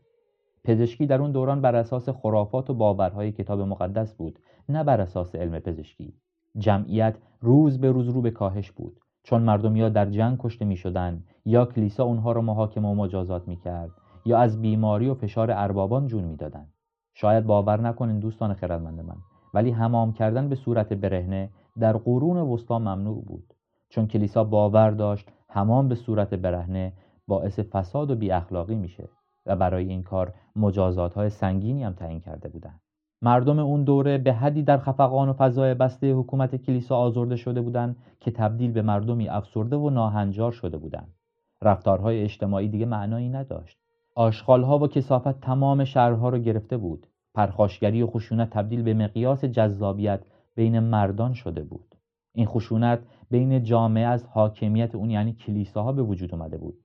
پزشکی 0.64 1.06
در 1.06 1.22
اون 1.22 1.32
دوران 1.32 1.62
بر 1.62 1.76
اساس 1.76 2.10
خرافات 2.10 2.70
و 2.70 2.74
باورهای 2.74 3.32
کتاب 3.32 3.62
مقدس 3.62 4.14
بود 4.14 4.40
نه 4.70 4.84
بر 4.84 5.02
اساس 5.02 5.36
علم 5.36 5.60
پزشکی. 5.60 6.14
جمعیت 6.58 7.16
روز 7.42 7.82
به 7.82 7.92
روز 7.92 8.10
رو 8.10 8.22
به 8.22 8.32
کاهش 8.32 8.72
بود. 8.72 9.00
چون 9.24 9.42
مردم 9.42 9.76
یا 9.76 9.90
در 9.90 10.06
جنگ 10.06 10.38
کشته 10.40 10.66
می 10.66 10.76
شدن 10.76 11.24
یا 11.46 11.66
کلیسا 11.66 12.04
اونها 12.04 12.32
را 12.32 12.42
محاکمه 12.42 12.88
و 12.88 12.96
مجازات 12.96 13.48
می 13.48 13.58
کرد 13.58 13.92
یا 14.26 14.38
از 14.38 14.62
بیماری 14.62 15.10
و 15.10 15.14
فشار 15.14 15.52
اربابان 15.52 16.08
جون 16.08 16.24
می‌دادند. 16.24 16.74
شاید 17.14 17.46
باور 17.46 17.82
نکنین 17.82 18.20
دوستان 18.20 18.54
خردمند 18.54 19.00
من 19.00 19.16
ولی 19.54 19.72
حمام 19.72 20.14
کردن 20.14 20.50
به 20.50 20.56
صورت 20.56 20.94
برهنه 20.94 21.50
در 21.80 21.98
قرون 21.98 22.38
وسطا 22.38 22.80
ممنوع 22.80 23.24
بود 23.26 23.54
چون 23.90 24.08
کلیسا 24.08 24.44
باور 24.44 24.92
داشت 24.92 25.30
حمام 25.48 25.88
به 25.88 25.96
صورت 25.96 26.34
برهنه 26.34 26.94
باعث 27.28 27.60
فساد 27.60 28.12
و 28.12 28.16
بی 28.16 28.32
اخلاقی 28.32 28.76
میشه 28.76 29.10
و 29.46 29.56
برای 29.56 29.90
این 29.90 30.04
کار 30.04 30.34
مجازات 30.56 31.14
های 31.14 31.30
سنگینی 31.30 31.84
هم 31.84 31.94
تعیین 31.94 32.20
کرده 32.20 32.50
بودند. 32.50 32.82
مردم 33.22 33.60
اون 33.60 33.84
دوره 33.84 34.18
به 34.18 34.34
حدی 34.34 34.64
در 34.64 34.78
خفقان 34.78 35.30
و 35.30 35.34
فضای 35.34 35.74
بسته 35.74 36.14
حکومت 36.14 36.56
کلیسا 36.56 36.98
آزرده 36.98 37.36
شده 37.36 37.62
بودند 37.62 37.96
که 38.20 38.32
تبدیل 38.32 38.72
به 38.72 38.82
مردمی 38.82 39.30
افسرده 39.30 39.76
و 39.76 39.90
ناهنجار 39.90 40.52
شده 40.52 40.78
بودند. 40.78 41.14
رفتارهای 41.62 42.24
اجتماعی 42.24 42.68
دیگه 42.68 42.86
معنایی 42.86 43.30
نداشت. 43.30 43.78
آشغالها 44.16 44.80
و 44.80 44.88
کسافت 44.88 45.42
تمام 45.42 45.84
شهرها 45.84 46.30
را 46.30 46.38
گرفته 46.38 46.78
بود. 46.78 47.08
پرخاشگری 47.34 48.02
و 48.02 48.08
خشونت 48.08 48.50
تبدیل 48.50 48.82
به 48.82 48.94
مقیاس 48.94 49.46
جذابیت 49.46 50.22
بین 50.56 50.80
مردان 50.80 51.34
شده 51.34 51.64
بود. 51.64 51.96
این 52.36 52.46
خشونت 52.46 53.00
بین 53.30 53.64
جامعه 53.64 54.06
از 54.06 54.26
حاکمیت 54.26 54.96
اون 54.96 55.10
یعنی 55.10 55.34
کلیساها 55.34 55.92
به 55.92 56.04
وجود 56.04 56.36
اومده 56.36 56.58
بود. 56.58 56.84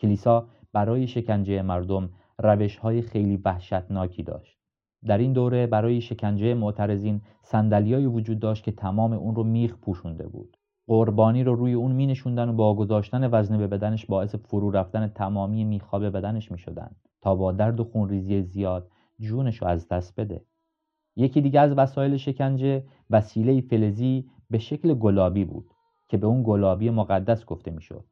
کلیسا 0.00 0.48
برای 0.72 1.06
شکنجه 1.06 1.62
مردم 1.62 2.10
روش 2.38 2.76
های 2.76 3.02
خیلی 3.02 3.36
وحشتناکی 3.36 4.22
داشت. 4.22 4.58
در 5.06 5.18
این 5.18 5.32
دوره 5.32 5.66
برای 5.66 6.00
شکنجه 6.00 6.54
معترضین 6.54 7.20
صندلیایی 7.42 8.06
وجود 8.06 8.38
داشت 8.38 8.64
که 8.64 8.72
تمام 8.72 9.12
اون 9.12 9.34
رو 9.34 9.44
میخ 9.44 9.76
پوشونده 9.76 10.28
بود. 10.28 10.56
قربانی 10.86 11.44
رو 11.44 11.54
روی 11.54 11.72
اون 11.72 11.92
می 11.92 12.06
نشوندن 12.06 12.48
و 12.48 12.52
با 12.52 12.74
گذاشتن 12.74 13.28
وزنه 13.34 13.58
به 13.58 13.66
بدنش 13.66 14.06
باعث 14.06 14.34
فرو 14.34 14.70
رفتن 14.70 15.08
تمامی 15.08 15.64
میخا 15.64 15.98
به 15.98 16.10
بدنش 16.10 16.52
می 16.52 16.58
شدن 16.58 16.96
تا 17.20 17.34
با 17.34 17.52
درد 17.52 17.80
و 17.80 17.84
خونریزی 17.84 18.42
زیاد 18.42 18.90
جونش 19.18 19.62
رو 19.62 19.68
از 19.68 19.88
دست 19.88 20.20
بده. 20.20 20.44
یکی 21.16 21.40
دیگه 21.40 21.60
از 21.60 21.72
وسایل 21.72 22.16
شکنجه 22.16 22.84
وسیله 23.10 23.60
فلزی 23.60 24.30
به 24.50 24.58
شکل 24.58 24.94
گلابی 24.94 25.44
بود 25.44 25.70
که 26.08 26.16
به 26.16 26.26
اون 26.26 26.42
گلابی 26.42 26.90
مقدس 26.90 27.44
گفته 27.44 27.70
می‌شد 27.70 28.04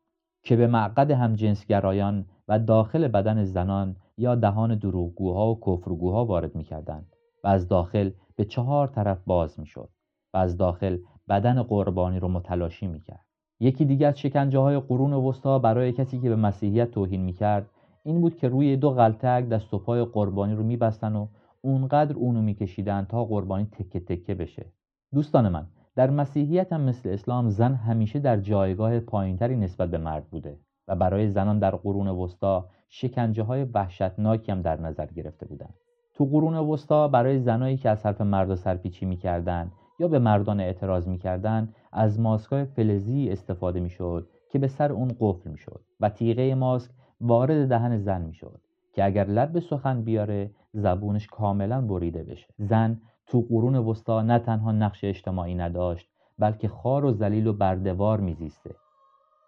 که 0.42 0.56
به 0.56 0.66
معقد 0.66 1.10
همجنسگرایان 1.10 2.26
و 2.48 2.58
داخل 2.58 3.08
بدن 3.08 3.44
زنان 3.44 3.96
یا 4.18 4.34
دهان 4.34 4.74
دروغگوها 4.74 5.52
و 5.52 5.60
کفرگوها 5.60 6.24
وارد 6.24 6.54
می‌کردند 6.54 7.12
و 7.44 7.48
از 7.48 7.68
داخل 7.68 8.10
به 8.36 8.44
چهار 8.44 8.88
طرف 8.88 9.18
باز 9.26 9.60
می‌شد 9.60 9.88
و 10.34 10.36
از 10.36 10.56
داخل 10.56 10.98
بدن 11.28 11.62
قربانی 11.62 12.18
رو 12.18 12.28
متلاشی 12.28 12.86
می‌کرد. 12.86 13.24
یکی 13.60 13.84
دیگر 13.84 14.08
از 14.08 14.18
شکنجه 14.18 14.58
های 14.58 14.80
قرون 14.80 15.12
وسطا 15.12 15.58
برای 15.58 15.92
کسی 15.92 16.20
که 16.20 16.28
به 16.28 16.36
مسیحیت 16.36 16.90
توهین 16.90 17.20
می‌کرد 17.20 17.70
این 18.04 18.20
بود 18.20 18.36
که 18.36 18.48
روی 18.48 18.76
دو 18.76 18.90
غلطک 18.90 19.48
دست 19.48 19.74
و 19.74 19.78
پای 19.78 20.04
قربانی 20.04 20.54
رو 20.54 20.62
میبستن 20.62 21.16
و 21.16 21.26
اونقدر 21.62 22.16
اونو 22.16 22.42
میکشیدن 22.42 23.06
تا 23.08 23.24
قربانی 23.24 23.64
تکه 23.64 24.00
تکه 24.00 24.34
بشه 24.34 24.66
دوستان 25.14 25.48
من 25.48 25.66
در 25.96 26.10
مسیحیت 26.10 26.72
هم 26.72 26.80
مثل 26.80 27.08
اسلام 27.08 27.50
زن 27.50 27.74
همیشه 27.74 28.18
در 28.18 28.40
جایگاه 28.40 29.00
پایینتری 29.00 29.56
نسبت 29.56 29.90
به 29.90 29.98
مرد 29.98 30.24
بوده 30.30 30.58
و 30.88 30.96
برای 30.96 31.28
زنان 31.28 31.58
در 31.58 31.76
قرون 31.76 32.08
وسطا 32.08 32.68
شکنجه 32.88 33.42
های 33.42 33.64
وحشتناکی 33.64 34.52
هم 34.52 34.62
در 34.62 34.80
نظر 34.80 35.06
گرفته 35.06 35.46
بودند. 35.46 35.74
تو 36.14 36.24
قرون 36.24 36.54
وسطا 36.54 37.08
برای 37.08 37.38
زنایی 37.38 37.76
که 37.76 37.90
از 37.90 38.06
حرف 38.06 38.20
مرد 38.20 38.54
سرپیچی 38.54 39.06
می‌کردند 39.06 39.72
یا 39.98 40.08
به 40.08 40.18
مردان 40.18 40.60
اعتراض 40.60 41.08
می‌کردند 41.08 41.74
از 41.92 42.20
ماسکای 42.20 42.64
فلزی 42.64 43.30
استفاده 43.30 43.80
می‌شد 43.80 44.28
که 44.50 44.58
به 44.58 44.68
سر 44.68 44.92
اون 44.92 45.10
قفل 45.20 45.50
می‌شد 45.50 45.80
و 46.00 46.08
تیغه 46.08 46.54
ماسک 46.54 46.90
وارد 47.20 47.68
دهن 47.68 47.98
زن 47.98 48.22
می‌شد 48.22 48.60
که 48.92 49.04
اگر 49.04 49.24
لب 49.24 49.52
به 49.52 49.60
سخن 49.60 50.02
بیاره 50.02 50.50
زبونش 50.72 51.26
کاملا 51.26 51.80
بریده 51.80 52.22
بشه. 52.22 52.46
زن 52.58 53.00
تو 53.26 53.46
قرون 53.48 53.76
وسطا 53.76 54.22
نه 54.22 54.38
تنها 54.38 54.72
نقش 54.72 55.04
اجتماعی 55.04 55.54
نداشت 55.54 56.10
بلکه 56.38 56.68
خار 56.68 57.04
و 57.04 57.12
ذلیل 57.12 57.46
و 57.46 57.52
بردوار 57.52 58.20
میزیسته 58.20 58.74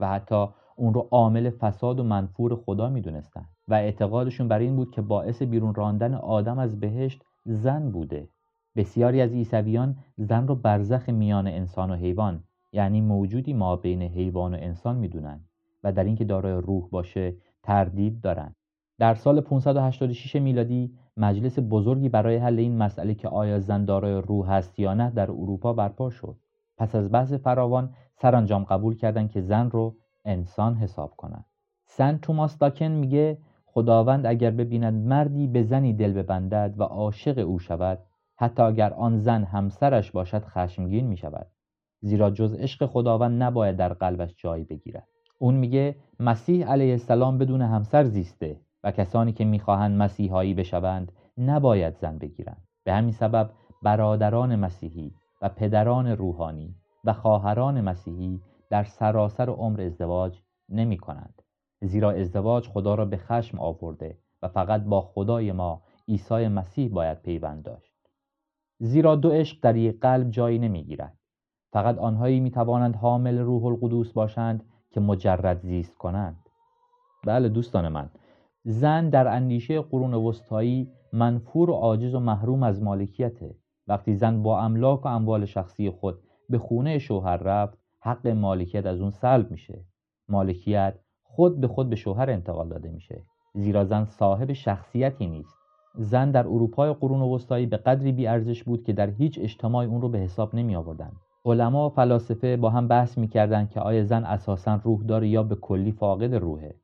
و 0.00 0.08
حتی 0.08 0.46
اون 0.76 0.94
رو 0.94 1.08
عامل 1.10 1.50
فساد 1.50 2.00
و 2.00 2.04
منفور 2.04 2.56
خدا 2.56 2.88
می‌دونستن. 2.88 3.44
و 3.68 3.74
اعتقادشون 3.74 4.48
بر 4.48 4.58
این 4.58 4.76
بود 4.76 4.90
که 4.90 5.02
باعث 5.02 5.42
بیرون 5.42 5.74
راندن 5.74 6.14
آدم 6.14 6.58
از 6.58 6.80
بهشت 6.80 7.22
زن 7.44 7.90
بوده. 7.90 8.28
بسیاری 8.76 9.20
از 9.20 9.32
عیسویان 9.32 9.96
زن 10.16 10.46
رو 10.48 10.54
برزخ 10.54 11.08
میان 11.08 11.46
انسان 11.46 11.90
و 11.90 11.94
حیوان 11.94 12.44
یعنی 12.72 13.00
موجودی 13.00 13.52
ما 13.52 13.76
بین 13.76 14.02
حیوان 14.02 14.54
و 14.54 14.58
انسان 14.60 14.96
می‌دونن 14.96 15.40
و 15.84 15.92
در 15.92 16.04
اینکه 16.04 16.24
دارای 16.24 16.52
روح 16.52 16.88
باشه 16.90 17.36
تردید 17.62 18.20
دارن. 18.20 18.54
در 19.02 19.14
سال 19.14 19.40
586 19.40 20.36
میلادی 20.36 20.90
مجلس 21.16 21.58
بزرگی 21.70 22.08
برای 22.08 22.36
حل 22.36 22.58
این 22.58 22.76
مسئله 22.76 23.14
که 23.14 23.28
آیا 23.28 23.60
زن 23.60 23.84
دارای 23.84 24.12
روح 24.12 24.50
هست 24.50 24.78
یا 24.78 24.94
نه 24.94 25.10
در 25.10 25.30
اروپا 25.30 25.72
برپا 25.72 26.10
شد. 26.10 26.36
پس 26.78 26.94
از 26.94 27.12
بحث 27.12 27.32
فراوان 27.32 27.94
سرانجام 28.14 28.64
قبول 28.64 28.96
کردند 28.96 29.30
که 29.30 29.40
زن 29.40 29.70
رو 29.70 29.96
انسان 30.24 30.74
حساب 30.74 31.14
کنند. 31.16 31.44
سن 31.84 32.18
توماس 32.18 32.58
داکن 32.58 32.86
میگه 32.86 33.38
خداوند 33.66 34.26
اگر 34.26 34.50
ببیند 34.50 35.06
مردی 35.06 35.46
به 35.46 35.62
زنی 35.62 35.92
دل 35.92 36.12
ببندد 36.12 36.74
و 36.78 36.82
عاشق 36.82 37.38
او 37.38 37.58
شود 37.58 37.98
حتی 38.36 38.62
اگر 38.62 38.92
آن 38.92 39.18
زن 39.18 39.44
همسرش 39.44 40.10
باشد 40.10 40.44
خشمگین 40.44 41.06
می 41.06 41.16
شود 41.16 41.46
زیرا 42.00 42.30
جز 42.30 42.54
عشق 42.54 42.86
خداوند 42.86 43.42
نباید 43.42 43.76
در 43.76 43.92
قلبش 43.92 44.34
جای 44.36 44.64
بگیرد. 44.64 45.08
اون 45.38 45.54
میگه 45.54 45.96
مسیح 46.20 46.66
علیه 46.66 46.92
السلام 46.92 47.38
بدون 47.38 47.62
همسر 47.62 48.04
زیسته. 48.04 48.60
و 48.84 48.90
کسانی 48.90 49.32
که 49.32 49.44
می‌خواهند 49.44 50.02
مسیحایی 50.02 50.54
بشوند 50.54 51.12
نباید 51.38 51.96
زن 51.96 52.18
بگیرند. 52.18 52.68
به 52.84 52.92
همین 52.92 53.12
سبب 53.12 53.50
برادران 53.82 54.56
مسیحی 54.56 55.14
و 55.42 55.48
پدران 55.48 56.06
روحانی 56.06 56.74
و 57.04 57.12
خواهران 57.12 57.80
مسیحی 57.80 58.40
در 58.70 58.84
سراسر 58.84 59.50
عمر 59.50 59.80
ازدواج 59.80 60.42
نمی 60.68 60.98
کنند 60.98 61.42
زیرا 61.80 62.10
ازدواج 62.10 62.68
خدا 62.68 62.94
را 62.94 63.04
به 63.04 63.16
خشم 63.16 63.58
آورده 63.58 64.18
و 64.42 64.48
فقط 64.48 64.84
با 64.84 65.00
خدای 65.00 65.52
ما 65.52 65.82
عیسی 66.08 66.48
مسیح 66.48 66.88
باید 66.88 67.22
پیوند 67.22 67.62
داشت. 67.62 67.92
زیرا 68.78 69.16
دو 69.16 69.30
عشق 69.30 69.58
در 69.62 69.76
یک 69.76 70.00
قلب 70.00 70.30
جایی 70.30 70.58
نمی‌گیرد. 70.58 71.18
فقط 71.72 71.98
آنهایی 71.98 72.40
می 72.40 72.50
توانند 72.50 72.96
حامل 72.96 73.38
روح 73.38 73.64
القدوس 73.64 74.12
باشند 74.12 74.64
که 74.90 75.00
مجرد 75.00 75.60
زیست 75.60 75.98
کنند. 75.98 76.48
بله 77.26 77.48
دوستان 77.48 77.88
من 77.88 78.10
زن 78.64 79.10
در 79.10 79.28
اندیشه 79.28 79.80
قرون 79.80 80.14
وسطایی 80.14 80.90
منفور 81.12 81.70
و 81.70 81.72
عاجز 81.72 82.14
و 82.14 82.20
محروم 82.20 82.62
از 82.62 82.82
مالکیته. 82.82 83.56
وقتی 83.86 84.14
زن 84.14 84.42
با 84.42 84.60
املاک 84.60 85.04
و 85.04 85.08
اموال 85.08 85.44
شخصی 85.44 85.90
خود 85.90 86.18
به 86.48 86.58
خونه 86.58 86.98
شوهر 86.98 87.36
رفت 87.36 87.78
حق 88.00 88.26
مالکیت 88.26 88.86
از 88.86 89.00
اون 89.00 89.10
سلب 89.10 89.50
میشه. 89.50 89.84
مالکیت 90.28 90.94
خود 91.22 91.60
به 91.60 91.68
خود 91.68 91.90
به 91.90 91.96
شوهر 91.96 92.30
انتقال 92.30 92.68
داده 92.68 92.90
میشه. 92.90 93.22
زیرا 93.54 93.84
زن 93.84 94.04
صاحب 94.04 94.52
شخصیتی 94.52 95.26
نیست. 95.26 95.56
زن 95.94 96.30
در 96.30 96.46
اروپای 96.46 96.92
قرون 96.92 97.20
وسطایی 97.20 97.66
به 97.66 97.76
قدری 97.76 98.12
بیارزش 98.12 98.62
بود 98.62 98.84
که 98.84 98.92
در 98.92 99.10
هیچ 99.10 99.38
اجتماعی 99.42 99.88
اون 99.88 100.00
رو 100.00 100.08
به 100.08 100.18
حساب 100.18 100.54
نمی 100.54 100.76
آوردن. 100.76 101.12
علما 101.44 101.86
و 101.86 101.90
فلاسفه 101.90 102.56
با 102.56 102.70
هم 102.70 102.88
بحث 102.88 103.18
می‌کردند 103.18 103.70
که 103.70 103.80
آیا 103.80 104.04
زن 104.04 104.24
اساسا 104.24 104.80
روح 104.84 105.02
داره 105.02 105.28
یا 105.28 105.42
به 105.42 105.54
کلی 105.54 105.92
فاقد 105.92 106.34
روحه. 106.34 106.74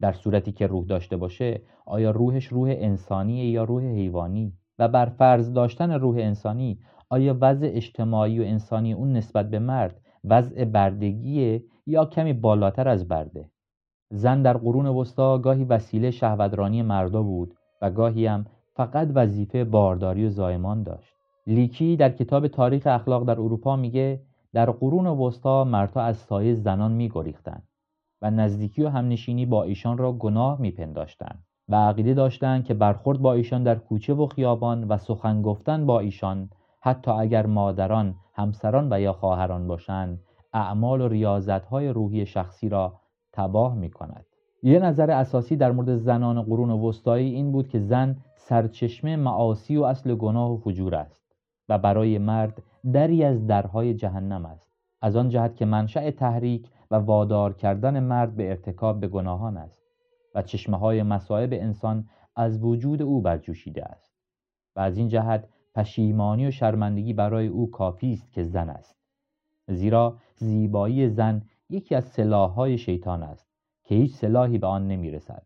در 0.00 0.12
صورتی 0.12 0.52
که 0.52 0.66
روح 0.66 0.86
داشته 0.86 1.16
باشه 1.16 1.62
آیا 1.86 2.10
روحش 2.10 2.46
روح 2.46 2.74
انسانیه 2.76 3.50
یا 3.50 3.64
روح 3.64 3.82
حیوانی؟ 3.82 4.52
و 4.78 4.88
بر 4.88 5.06
فرض 5.06 5.52
داشتن 5.52 5.90
روح 5.90 6.16
انسانی 6.16 6.78
آیا 7.10 7.36
وضع 7.40 7.70
اجتماعی 7.72 8.40
و 8.40 8.42
انسانی 8.42 8.92
اون 8.92 9.12
نسبت 9.12 9.50
به 9.50 9.58
مرد 9.58 10.00
وضع 10.24 10.64
بردگی 10.64 11.62
یا 11.86 12.04
کمی 12.04 12.32
بالاتر 12.32 12.88
از 12.88 13.08
برده؟ 13.08 13.50
زن 14.10 14.42
در 14.42 14.56
قرون 14.56 14.86
وسطا 14.86 15.38
گاهی 15.38 15.64
وسیله 15.64 16.10
شهوترانی 16.10 16.82
مردا 16.82 17.22
بود 17.22 17.54
و 17.82 17.90
گاهی 17.90 18.26
هم 18.26 18.46
فقط 18.74 19.08
وظیفه 19.14 19.64
بارداری 19.64 20.26
و 20.26 20.30
زایمان 20.30 20.82
داشت. 20.82 21.14
لیکی 21.46 21.96
در 21.96 22.10
کتاب 22.10 22.48
تاریخ 22.48 22.86
اخلاق 22.86 23.26
در 23.26 23.40
اروپا 23.40 23.76
میگه 23.76 24.22
در 24.52 24.70
قرون 24.70 25.06
وسطا 25.06 25.64
مردها 25.64 26.02
از 26.02 26.16
سایه 26.16 26.54
زنان 26.54 26.92
میگریختند. 26.92 27.67
و 28.22 28.30
نزدیکی 28.30 28.82
و 28.82 28.88
همنشینی 28.88 29.46
با 29.46 29.62
ایشان 29.62 29.98
را 29.98 30.12
گناه 30.12 30.60
میپنداشتند 30.60 31.44
و 31.68 31.74
عقیده 31.76 32.14
داشتند 32.14 32.64
که 32.64 32.74
برخورد 32.74 33.18
با 33.18 33.32
ایشان 33.32 33.62
در 33.62 33.74
کوچه 33.74 34.14
و 34.14 34.26
خیابان 34.26 34.84
و 34.84 34.96
سخن 34.96 35.42
گفتن 35.42 35.86
با 35.86 36.00
ایشان 36.00 36.50
حتی 36.80 37.10
اگر 37.10 37.46
مادران، 37.46 38.14
همسران 38.34 38.92
و 38.92 39.00
یا 39.00 39.12
خواهران 39.12 39.66
باشند 39.66 40.20
اعمال 40.52 41.00
و 41.00 41.08
ریاضتهای 41.08 41.88
روحی 41.88 42.26
شخصی 42.26 42.68
را 42.68 43.00
تباه 43.32 43.74
می 43.74 43.90
کند. 43.90 44.26
یه 44.62 44.78
نظر 44.78 45.10
اساسی 45.10 45.56
در 45.56 45.72
مورد 45.72 45.96
زنان 45.96 46.42
قرون 46.42 46.70
وسطایی 46.70 47.34
این 47.34 47.52
بود 47.52 47.68
که 47.68 47.78
زن 47.78 48.16
سرچشمه 48.36 49.16
معاصی 49.16 49.76
و 49.76 49.82
اصل 49.82 50.14
گناه 50.14 50.52
و 50.52 50.56
فجور 50.56 50.94
است 50.94 51.22
و 51.68 51.78
برای 51.78 52.18
مرد 52.18 52.62
دری 52.92 53.24
از 53.24 53.46
درهای 53.46 53.94
جهنم 53.94 54.46
است 54.46 54.68
از 55.02 55.16
آن 55.16 55.28
جهت 55.28 55.56
که 55.56 55.64
منشأ 55.64 56.10
تحریک 56.10 56.70
و 56.90 56.94
وادار 56.94 57.52
کردن 57.52 58.00
مرد 58.00 58.36
به 58.36 58.48
ارتکاب 58.48 59.00
به 59.00 59.08
گناهان 59.08 59.56
است 59.56 59.82
و 60.34 60.42
چشمه 60.42 60.78
های 60.78 61.02
مسائب 61.02 61.52
انسان 61.52 62.08
از 62.36 62.64
وجود 62.64 63.02
او 63.02 63.20
برجوشیده 63.20 63.84
است 63.84 64.12
و 64.76 64.80
از 64.80 64.96
این 64.96 65.08
جهت 65.08 65.48
پشیمانی 65.74 66.46
و 66.46 66.50
شرمندگی 66.50 67.12
برای 67.12 67.46
او 67.46 67.70
کافی 67.70 68.12
است 68.12 68.32
که 68.32 68.42
زن 68.42 68.70
است. 68.70 68.96
زیرا 69.68 70.16
زیبایی 70.36 71.08
زن 71.08 71.42
یکی 71.70 71.94
از 71.94 72.04
سلاحهای 72.04 72.78
شیطان 72.78 73.22
است 73.22 73.46
که 73.84 73.94
هیچ 73.94 74.14
سلاحی 74.14 74.58
به 74.58 74.66
آن 74.66 74.88
نمی‌رسد 74.88 75.42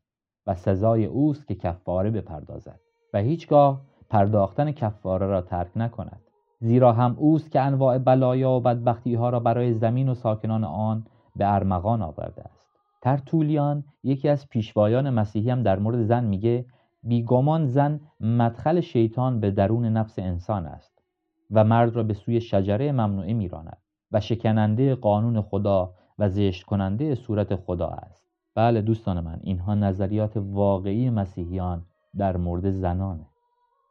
و 0.47 0.55
سزای 0.55 1.05
اوست 1.05 1.49
که 1.49 1.55
کفاره 1.55 2.11
بپردازد 2.11 2.81
و 3.13 3.19
هیچگاه 3.19 3.83
پرداختن 4.11 4.73
کفاره 4.73 5.27
را 5.27 5.41
ترک 5.43 5.71
نکند. 5.77 6.21
زیرا 6.61 6.93
هم 6.93 7.17
اوست 7.19 7.51
که 7.51 7.61
انواع 7.61 7.99
بلایا 7.99 8.51
و 8.51 8.61
بدبختی 8.61 9.15
ها 9.15 9.31
را 9.31 9.41
برای 9.41 9.73
زمین 9.73 10.09
و 10.09 10.15
ساکنان 10.15 10.65
آن 10.65 11.07
به 11.37 11.55
ارمغان 11.55 12.03
آورده 12.03 12.43
است. 12.43 12.69
ترتولیان 13.03 13.85
یکی 14.03 14.29
از 14.29 14.49
پیشوایان 14.49 15.11
مسیحی 15.11 15.51
هم 15.51 15.63
در 15.63 15.79
مورد 15.79 16.03
زن 16.03 16.25
میگه 16.25 16.65
بیگمان 17.03 17.67
زن 17.67 18.01
مدخل 18.21 18.81
شیطان 18.81 19.41
به 19.41 19.51
درون 19.51 19.85
نفس 19.85 20.19
انسان 20.19 20.67
است 20.67 21.03
و 21.51 21.65
مرد 21.65 21.97
را 21.97 22.03
به 22.03 22.15
سوی 22.15 22.41
شجره 22.41 22.93
ممنوعه 22.93 23.35
میراند 23.35 23.79
و 24.13 24.21
شکننده 24.21 24.95
قانون 24.95 25.41
خدا 25.41 25.95
و 26.19 26.29
زشت 26.29 26.65
کننده 26.65 27.15
صورت 27.15 27.57
خدا 27.57 27.89
است. 27.89 28.23
بله 28.55 28.81
دوستان 28.81 29.21
من 29.21 29.41
اینها 29.43 29.75
نظریات 29.75 30.33
واقعی 30.37 31.11
مسیحیان 31.11 31.87
در 32.17 32.37
مورد 32.37 32.71
زنانه. 32.71 33.27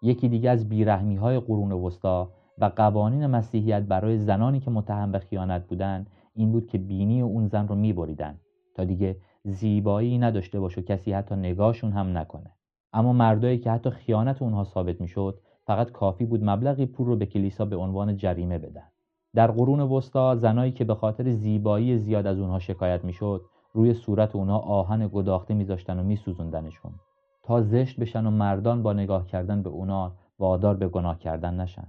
یکی 0.02 0.30
دیگه 0.30 0.50
از 0.50 0.70
بیرحمی 0.70 1.16
های 1.16 1.40
قرون 1.40 1.72
وسطا 1.72 2.32
و 2.58 2.66
قوانین 2.66 3.28
مسیحیت 3.28 3.84
برای 3.84 4.18
زنانی 4.18 4.60
که 4.60 4.72
متهم 4.72 5.12
به 5.12 5.20
خیانت 5.20 5.68
بودند 5.68 6.10
این 6.34 6.52
بود 6.52 6.68
که 6.68 6.78
بینی 6.78 7.22
اون 7.22 7.48
زن 7.48 7.68
رو 7.68 7.76
میبریدن. 7.76 8.40
تا 8.76 8.84
دیگه 8.84 9.18
زیبایی 9.44 10.18
نداشته 10.18 10.60
باشه 10.60 10.82
کسی 10.82 11.14
حتی 11.14 11.36
نگاهشون 11.36 11.92
هم 11.92 12.18
نکنه. 12.18 12.52
اما 12.94 13.14
مردایی 13.14 13.58
که 13.58 13.72
حتی 13.72 13.90
خیانت 13.90 14.42
اونها 14.42 14.64
ثابت 14.64 15.02
می‌شد 15.02 15.40
فقط 15.66 15.92
کافی 15.92 16.26
بود 16.26 16.44
مبلغی 16.44 16.86
پول 16.86 17.08
رو 17.08 17.16
به 17.16 17.26
کلیسا 17.26 17.66
به 17.66 17.76
عنوان 17.76 18.18
جریمه 18.18 18.58
بدن. 18.58 18.88
در 19.36 19.52
قرون 19.52 19.80
وسطا 19.80 20.36
زنایی 20.36 20.72
که 20.72 20.84
به 20.84 20.96
خاطر 20.96 21.32
زیبایی 21.32 21.98
زیاد 21.98 22.28
از 22.28 22.40
اونها 22.40 22.60
شکایت 22.60 23.06
می‌شد 23.06 23.42
روی 23.74 23.94
صورت 23.94 24.36
اونها 24.36 24.60
آهن 24.60 25.10
گداخته 25.14 25.54
میذاشتن 25.54 26.00
و 26.00 26.04
میسوزوندنشون. 26.04 26.92
تا 27.44 27.62
زشت 27.62 28.00
بشن 28.00 28.26
و 28.26 28.32
مردان 28.32 28.84
با 28.84 28.94
نگاه 28.94 29.28
کردن 29.28 29.64
به 29.64 29.70
اونا 29.70 30.12
وادار 30.40 30.76
به 30.76 30.88
گناه 30.88 31.20
کردن 31.20 31.60
نشن. 31.60 31.88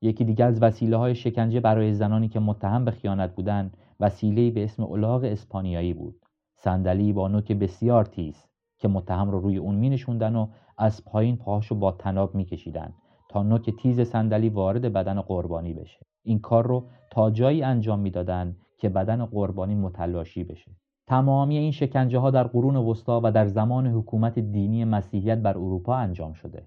یکی 0.00 0.24
دیگر 0.24 0.46
از 0.46 0.62
وسیله 0.62 0.96
های 0.96 1.14
شکنجه 1.14 1.60
برای 1.60 1.94
زنانی 1.94 2.28
که 2.28 2.40
متهم 2.40 2.84
به 2.84 2.90
خیانت 2.90 3.34
بودند 3.34 3.76
وسیله 4.00 4.50
به 4.50 4.64
اسم 4.64 4.82
الاغ 4.82 5.24
اسپانیایی 5.24 5.94
بود. 5.94 6.20
صندلی 6.54 7.12
با 7.12 7.28
نوک 7.28 7.52
بسیار 7.52 8.04
تیز 8.04 8.44
که 8.78 8.88
متهم 8.88 9.30
رو 9.30 9.40
روی 9.40 9.56
اون 9.56 9.74
می 9.74 9.90
نشوندن 9.90 10.36
و 10.36 10.46
از 10.78 11.04
پایین 11.04 11.36
پاهاشو 11.36 11.74
با 11.74 11.92
تناب 11.92 12.34
می 12.34 12.44
کشیدن 12.44 12.92
تا 13.28 13.42
نوک 13.42 13.70
تیز 13.70 14.00
صندلی 14.00 14.48
وارد 14.48 14.92
بدن 14.92 15.20
قربانی 15.20 15.74
بشه. 15.74 16.06
این 16.22 16.38
کار 16.38 16.66
رو 16.66 16.84
تا 17.10 17.30
جایی 17.30 17.62
انجام 17.62 17.98
می‌دادند 17.98 18.56
که 18.78 18.88
بدن 18.88 19.26
قربانی 19.26 19.74
متلاشی 19.74 20.44
بشه. 20.44 20.70
تمامی 21.06 21.58
این 21.58 21.72
شکنجه 21.72 22.18
ها 22.18 22.30
در 22.30 22.44
قرون 22.44 22.76
وسطا 22.76 23.20
و 23.24 23.32
در 23.32 23.46
زمان 23.46 23.86
حکومت 23.86 24.38
دینی 24.38 24.84
مسیحیت 24.84 25.38
بر 25.38 25.58
اروپا 25.58 25.96
انجام 25.96 26.32
شده. 26.32 26.66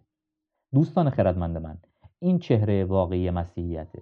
دوستان 0.73 1.09
خردمند 1.09 1.57
من 1.57 1.77
این 2.23 2.39
چهره 2.39 2.85
واقعی 2.85 3.31
مسیحیته 3.31 4.01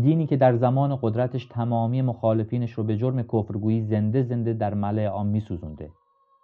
دینی 0.00 0.26
که 0.26 0.36
در 0.36 0.56
زمان 0.56 0.98
قدرتش 1.02 1.46
تمامی 1.46 2.02
مخالفینش 2.02 2.72
رو 2.72 2.84
به 2.84 2.96
جرم 2.96 3.22
کفرگویی 3.22 3.82
زنده 3.82 4.22
زنده 4.22 4.52
در 4.52 4.74
ملع 4.74 5.06
عام 5.06 5.26
میسوزونده 5.26 5.90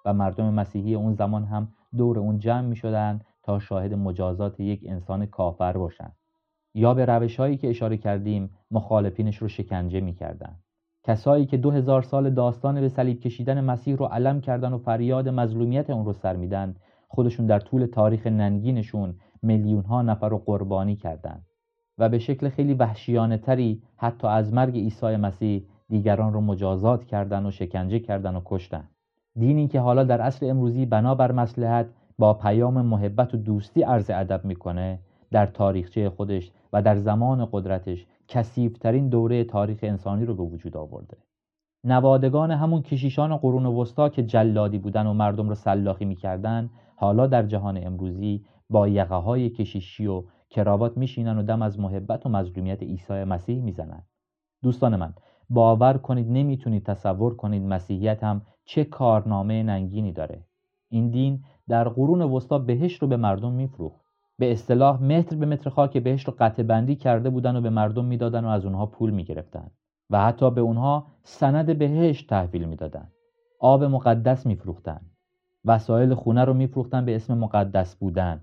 و 0.05 0.15
مردم 0.15 0.55
مسیحی 0.55 0.95
اون 0.95 1.15
زمان 1.15 1.45
هم 1.45 1.69
دور 1.97 2.19
اون 2.19 2.39
جمع 2.39 2.67
می 2.67 2.77
شدن 2.77 3.21
تا 3.43 3.59
شاهد 3.59 3.95
مجازات 3.95 4.61
یک 4.61 4.85
انسان 4.89 5.27
کافر 5.27 5.73
باشند 5.73 6.17
یا 6.75 6.95
به 6.95 7.05
روش 7.05 7.41
هایی 7.41 7.57
که 7.57 7.71
اشاره 7.71 7.97
کردیم 7.97 8.51
مخالفینش 8.71 9.37
رو 9.37 9.49
شکنجه 9.49 10.01
می 10.01 10.15
کردن. 10.15 10.57
کسایی 11.03 11.47
که 11.47 11.57
دو 11.57 11.71
هزار 11.71 12.03
سال 12.03 12.31
داستان 12.31 12.81
به 12.81 12.89
صلیب 12.89 13.21
کشیدن 13.21 13.61
مسیح 13.61 13.97
رو 13.97 14.05
علم 14.05 14.41
کردن 14.41 14.73
و 14.73 14.79
فریاد 14.79 15.29
مظلومیت 15.29 15.91
اون 15.91 16.05
رو 16.05 16.13
سر 16.13 16.37
میدن 16.37 16.75
خودشون 17.09 17.47
در 17.47 17.59
طول 17.59 17.87
تاریخ 17.87 18.27
ننگینشون 18.27 19.15
میلیون 19.45 19.85
ها 19.85 20.03
نفر 20.03 20.29
رو 20.29 20.39
قربانی 20.39 20.97
کردند 20.97 21.47
و 21.99 22.09
به 22.09 22.19
شکل 22.19 22.49
خیلی 22.49 22.75
وحشیانه 22.75 23.39
تری 23.39 23.83
حتی 23.97 24.27
از 24.27 24.53
مرگ 24.53 24.77
عیسی 24.77 25.17
مسیح 25.17 25.67
دیگران 25.89 26.33
رو 26.33 26.41
مجازات 26.41 27.05
کردن 27.05 27.47
و 27.47 27.51
شکنجه 27.51 27.99
کردن 27.99 28.37
و 28.37 28.41
کشتن. 28.45 28.89
دینی 29.39 29.69
که 29.69 29.81
حالا 29.81 30.05
در 30.05 30.21
عصر 30.21 30.51
امروزی 30.51 30.87
بنابر 30.87 31.33
مسلحت 31.33 31.87
با 32.19 32.35
پیام 32.35 32.83
محبت 32.83 33.35
و 33.35 33.37
دوستی 33.37 33.83
عرض 33.83 34.11
ادب 34.11 34.45
می‌کنه 34.45 34.99
در 35.31 35.47
تاریخچه 35.47 36.11
خودش 36.11 36.53
و 36.73 36.83
در 36.83 36.97
زمان 36.97 37.49
قدرتش 37.53 38.07
کسیفترین 38.29 39.09
دوره 39.09 39.45
تاریخ 39.45 39.79
انسانی 39.83 40.25
رو 40.25 40.35
به 40.35 40.43
وجود 40.43 40.77
آورده. 40.77 41.17
نوادگان 41.85 42.51
همون 42.51 42.83
کشیشان 42.83 43.37
قرون 43.37 43.67
وسطا 43.67 44.09
که 44.09 44.23
جلادی 44.23 44.79
بودن 44.79 45.07
و 45.07 45.13
مردم 45.13 45.49
رو 45.49 45.55
سلاخی 45.55 46.05
می‌کردن 46.05 46.71
حالا 46.97 47.27
در 47.27 47.43
جهان 47.43 47.87
امروزی 47.87 48.45
با 48.75 48.89
یقه 48.89 49.15
های 49.15 49.51
کشیشی 49.51 50.07
و 50.07 50.23
کراوات 50.51 50.97
میشینن 50.97 51.39
و 51.39 51.43
دم 51.43 51.63
از 51.63 51.81
محبت 51.81 52.27
و 52.27 52.29
مظلومیت 52.29 52.83
عیسی 52.83 53.25
مسیح 53.25 53.63
می‌زنن. 53.63 54.03
دوستان 54.63 54.97
من 54.97 55.15
باور 55.51 55.99
کنید 55.99 56.31
نمی‌تونید 56.31 56.85
تصور 56.85 57.37
کنید 57.37 57.63
مسیحیت 57.63 58.25
هم 58.25 58.43
چه 58.65 58.85
کارنامه 58.85 59.63
ننگینی 59.63 60.13
داره. 60.13 60.45
این 60.89 61.11
دین 61.11 61.45
در 61.69 61.89
قرون 61.89 62.23
وسطا 62.23 62.59
بهشت 62.59 63.03
رو 63.03 63.09
به 63.09 63.17
مردم 63.17 63.53
میفروخت. 63.53 64.01
به 64.39 64.53
اصطلاح 64.53 65.03
متر 65.03 65.37
به 65.37 65.47
متر 65.47 65.71
خاک 65.71 65.99
بهشت 65.99 66.29
رو 66.29 66.35
قطع 66.39 66.63
بندی 66.63 66.97
کرده 66.97 67.31
بودن 67.31 67.57
و 67.57 67.61
به 67.61 67.71
مردم 67.71 68.05
می‌دادن 68.05 68.45
و 68.45 68.49
از 68.49 68.65
اونها 68.65 68.87
پول 68.87 69.11
می‌گرفتن. 69.11 69.71
و 70.11 70.25
حتی 70.25 70.51
به 70.51 70.61
اونها 70.61 71.07
سند 71.23 71.79
بهشت 71.79 72.31
تحویل 72.31 72.65
می‌دادن. 72.65 73.09
آب 73.61 73.85
مقدس 73.85 74.47
میفروختن. 74.47 75.01
وسایل 75.65 76.15
خونه 76.15 76.45
رو 76.45 76.55
میفروختن 76.55 77.05
به 77.05 77.17
اسم 77.17 77.39
مقدس 77.39 77.97
بودن. 77.97 78.41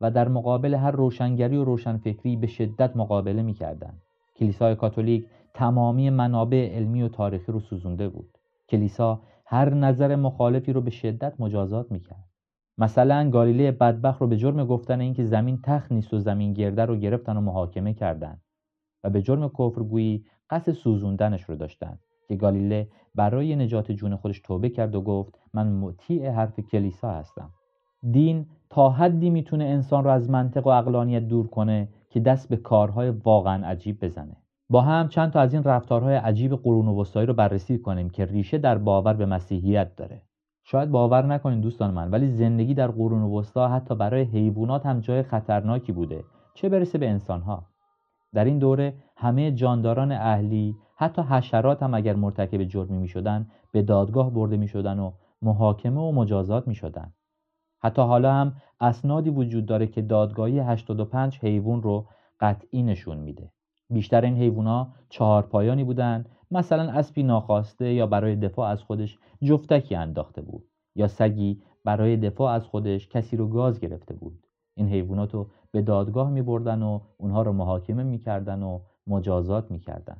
و 0.00 0.10
در 0.10 0.28
مقابل 0.28 0.74
هر 0.74 0.90
روشنگری 0.90 1.56
و 1.56 1.64
روشنفکری 1.64 2.36
به 2.36 2.46
شدت 2.46 2.96
مقابله 2.96 3.42
می‌کردند. 3.42 4.02
کلیسای 4.36 4.74
کاتولیک 4.74 5.26
تمامی 5.54 6.10
منابع 6.10 6.76
علمی 6.76 7.02
و 7.02 7.08
تاریخی 7.08 7.52
رو 7.52 7.60
سوزونده 7.60 8.08
بود. 8.08 8.38
کلیسا 8.68 9.20
هر 9.46 9.74
نظر 9.74 10.16
مخالفی 10.16 10.72
رو 10.72 10.80
به 10.80 10.90
شدت 10.90 11.40
مجازات 11.40 11.92
می‌کرد. 11.92 12.24
مثلا 12.78 13.30
گالیله 13.30 13.72
بدبخت 13.72 14.20
رو 14.20 14.26
به 14.26 14.36
جرم 14.36 14.64
گفتن 14.64 15.00
اینکه 15.00 15.24
زمین 15.24 15.60
تخت 15.62 15.92
نیست 15.92 16.14
و 16.14 16.18
زمین 16.18 16.52
گرده 16.52 16.84
رو 16.84 16.96
گرفتن 16.96 17.36
و 17.36 17.40
محاکمه 17.40 17.94
کردند 17.94 18.42
و 19.04 19.10
به 19.10 19.22
جرم 19.22 19.48
کفرگویی 19.48 20.24
قصد 20.50 20.72
سوزوندنش 20.72 21.42
رو 21.42 21.56
داشتند 21.56 22.00
که 22.28 22.36
گالیله 22.36 22.88
برای 23.14 23.56
نجات 23.56 23.92
جون 23.92 24.16
خودش 24.16 24.40
توبه 24.40 24.68
کرد 24.68 24.94
و 24.94 25.02
گفت 25.02 25.34
من 25.54 25.72
مطیع 25.72 26.30
حرف 26.30 26.60
کلیسا 26.60 27.10
هستم. 27.10 27.50
دین 28.10 28.46
تا 28.70 28.90
حدی 28.90 29.30
می‌تونه 29.30 29.64
انسان 29.64 30.04
رو 30.04 30.10
از 30.10 30.30
منطق 30.30 30.66
و 30.66 30.70
اقلانیت 30.70 31.22
دور 31.28 31.46
کنه 31.46 31.88
که 32.10 32.20
دست 32.20 32.48
به 32.48 32.56
کارهای 32.56 33.10
واقعا 33.10 33.66
عجیب 33.66 34.04
بزنه. 34.04 34.36
با 34.70 34.80
هم 34.80 35.08
چند 35.08 35.32
تا 35.32 35.40
از 35.40 35.54
این 35.54 35.64
رفتارهای 35.64 36.16
عجیب 36.16 36.54
قرون 36.54 36.88
وسطایی 36.88 37.26
رو 37.26 37.34
بررسی 37.34 37.78
کنیم 37.78 38.10
که 38.10 38.24
ریشه 38.24 38.58
در 38.58 38.78
باور 38.78 39.14
به 39.14 39.26
مسیحیت 39.26 39.96
داره. 39.96 40.22
شاید 40.64 40.90
باور 40.90 41.26
نکنید 41.26 41.60
دوستان 41.60 41.94
من 41.94 42.10
ولی 42.10 42.26
زندگی 42.26 42.74
در 42.74 42.90
قرون 42.90 43.22
وسطا 43.22 43.68
حتی 43.68 43.94
برای 43.94 44.22
حیوانات 44.22 44.86
هم 44.86 45.00
جای 45.00 45.22
خطرناکی 45.22 45.92
بوده. 45.92 46.24
چه 46.54 46.68
برسه 46.68 46.98
به 46.98 47.08
انسانها؟ 47.08 47.66
در 48.34 48.44
این 48.44 48.58
دوره 48.58 48.94
همه 49.16 49.52
جانداران 49.52 50.12
اهلی 50.12 50.76
حتی 50.96 51.22
حشرات 51.22 51.82
هم 51.82 51.94
اگر 51.94 52.14
مرتکب 52.14 52.64
جرمی 52.64 52.98
می 52.98 53.08
شدن 53.08 53.46
به 53.72 53.82
دادگاه 53.82 54.30
برده 54.30 54.56
می 54.56 54.68
شدن 54.68 54.98
و 54.98 55.12
محاکمه 55.42 56.00
و 56.00 56.12
مجازات 56.12 56.68
می 56.68 56.74
شدن. 56.74 57.12
حتی 57.82 58.02
حالا 58.02 58.32
هم 58.32 58.52
اسنادی 58.80 59.30
وجود 59.30 59.66
داره 59.66 59.86
که 59.86 60.02
دادگاهی 60.02 60.58
85 60.58 61.38
حیوان 61.38 61.82
رو 61.82 62.06
قطعی 62.40 62.82
نشون 62.82 63.18
میده. 63.18 63.52
بیشتر 63.92 64.20
این 64.20 64.36
حیوونا 64.36 64.88
چهار 65.08 65.42
پایانی 65.42 65.84
بودن. 65.84 66.24
مثلا 66.50 66.92
اسبی 66.92 67.22
ناخواسته 67.22 67.92
یا 67.92 68.06
برای 68.06 68.36
دفاع 68.36 68.68
از 68.68 68.82
خودش 68.82 69.18
جفتکی 69.42 69.94
انداخته 69.94 70.42
بود. 70.42 70.68
یا 70.96 71.08
سگی 71.08 71.62
برای 71.84 72.16
دفاع 72.16 72.52
از 72.52 72.66
خودش 72.66 73.08
کسی 73.08 73.36
رو 73.36 73.48
گاز 73.48 73.80
گرفته 73.80 74.14
بود. 74.14 74.46
این 74.76 74.88
حیوانات 74.88 75.34
رو 75.34 75.50
به 75.70 75.82
دادگاه 75.82 76.30
می 76.30 76.42
بردن 76.42 76.82
و 76.82 77.00
اونها 77.16 77.42
رو 77.42 77.52
محاکمه 77.52 78.02
می‌کردن 78.02 78.62
و 78.62 78.80
مجازات 79.06 79.70
می‌کردن. 79.70 80.16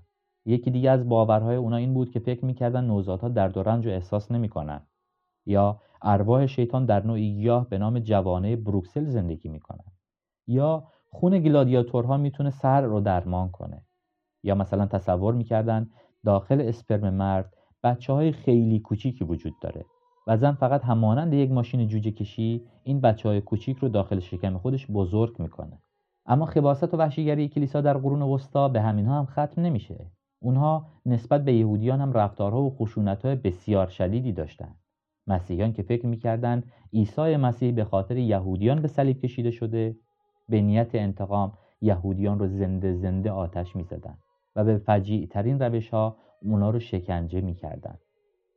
یکی 0.47 0.71
دیگه 0.71 0.91
از 0.91 1.09
باورهای 1.09 1.57
اونا 1.57 1.77
این 1.77 1.95
بود 1.95 2.11
که 2.11 2.21
فکر 2.21 2.45
می‌کردن 2.45 2.85
نوزادها 2.85 3.29
درد 3.29 3.57
و 3.57 3.63
رنج 3.63 3.87
و 3.87 3.91
احساس 3.91 4.33
نمی‌کنن. 4.33 4.81
یا 5.47 5.81
ارواح 6.03 6.47
شیطان 6.47 6.87
در 6.87 7.07
نوعی 7.07 7.35
گیاه 7.35 7.69
به 7.69 7.79
نام 7.79 7.99
جوانه 7.99 8.57
بروکسل 8.57 9.05
زندگی 9.05 9.49
می‌کنن 9.49 9.85
یا 10.47 10.85
خون 11.11 11.39
گلادیاتورها 11.39 12.17
می‌تونه 12.17 12.51
سر 12.51 12.81
رو 12.81 13.01
درمان 13.01 13.49
کنه. 13.51 13.83
یا 14.43 14.55
مثلا 14.55 14.87
تصور 14.87 15.35
می‌کردن 15.35 15.91
داخل 16.25 16.61
اسپرم 16.61 17.15
مرد 17.15 17.55
بچه 17.83 18.13
های 18.13 18.33
خیلی 18.33 18.81
کوچیکی 18.81 19.25
وجود 19.25 19.53
داره 19.61 19.85
و 20.27 20.37
زن 20.37 20.53
فقط 20.53 20.85
همانند 20.85 21.35
یک 21.35 21.51
ماشین 21.51 21.89
جوجه 21.89 22.11
کشی 22.11 22.67
این 22.83 23.01
بچه 23.01 23.29
های 23.29 23.41
کوچیک 23.41 23.77
رو 23.77 23.89
داخل 23.89 24.21
شکم 24.21 24.59
خودش 24.59 24.87
بزرگ 24.91 25.43
می‌کنه. 25.43 25.83
اما 26.27 26.47
خباست 26.47 26.95
و 26.95 26.97
وحشیگری 26.97 27.49
کلیسا 27.49 27.81
در 27.81 27.99
قرون 27.99 28.23
وسطا 28.23 28.69
به 28.69 28.81
همینها 28.81 29.19
هم 29.19 29.27
ختم 29.27 29.63
نمیشه. 29.63 30.11
اونها 30.43 30.87
نسبت 31.07 31.45
به 31.45 31.53
یهودیان 31.53 32.01
هم 32.01 32.13
رفتارها 32.13 32.63
و 32.63 32.71
خشونتهای 32.71 33.35
بسیار 33.35 33.87
شدیدی 33.87 34.33
داشتند 34.33 34.79
مسیحیان 35.27 35.73
که 35.73 35.83
فکر 35.83 36.07
می‌کردند 36.07 36.73
عیسی 36.93 37.37
مسیح 37.37 37.73
به 37.73 37.85
خاطر 37.85 38.17
یهودیان 38.17 38.83
به 38.83 38.89
صلیب 38.89 39.21
کشیده 39.21 39.51
شده 39.51 39.97
به 40.49 40.61
نیت 40.61 40.95
انتقام 40.95 41.53
یهودیان 41.81 42.39
رو 42.39 42.47
زنده 42.47 42.93
زنده 42.93 43.31
آتش 43.31 43.77
می‌زدند 43.77 44.19
و 44.57 44.65
به 44.65 44.79
فجیع 44.79 45.27
ترین 45.27 45.59
روش 45.63 45.91
ها 45.91 46.17
اونا 46.43 46.71
رو 46.71 46.79
شکنجه 46.79 47.41
می‌کردند. 47.41 47.99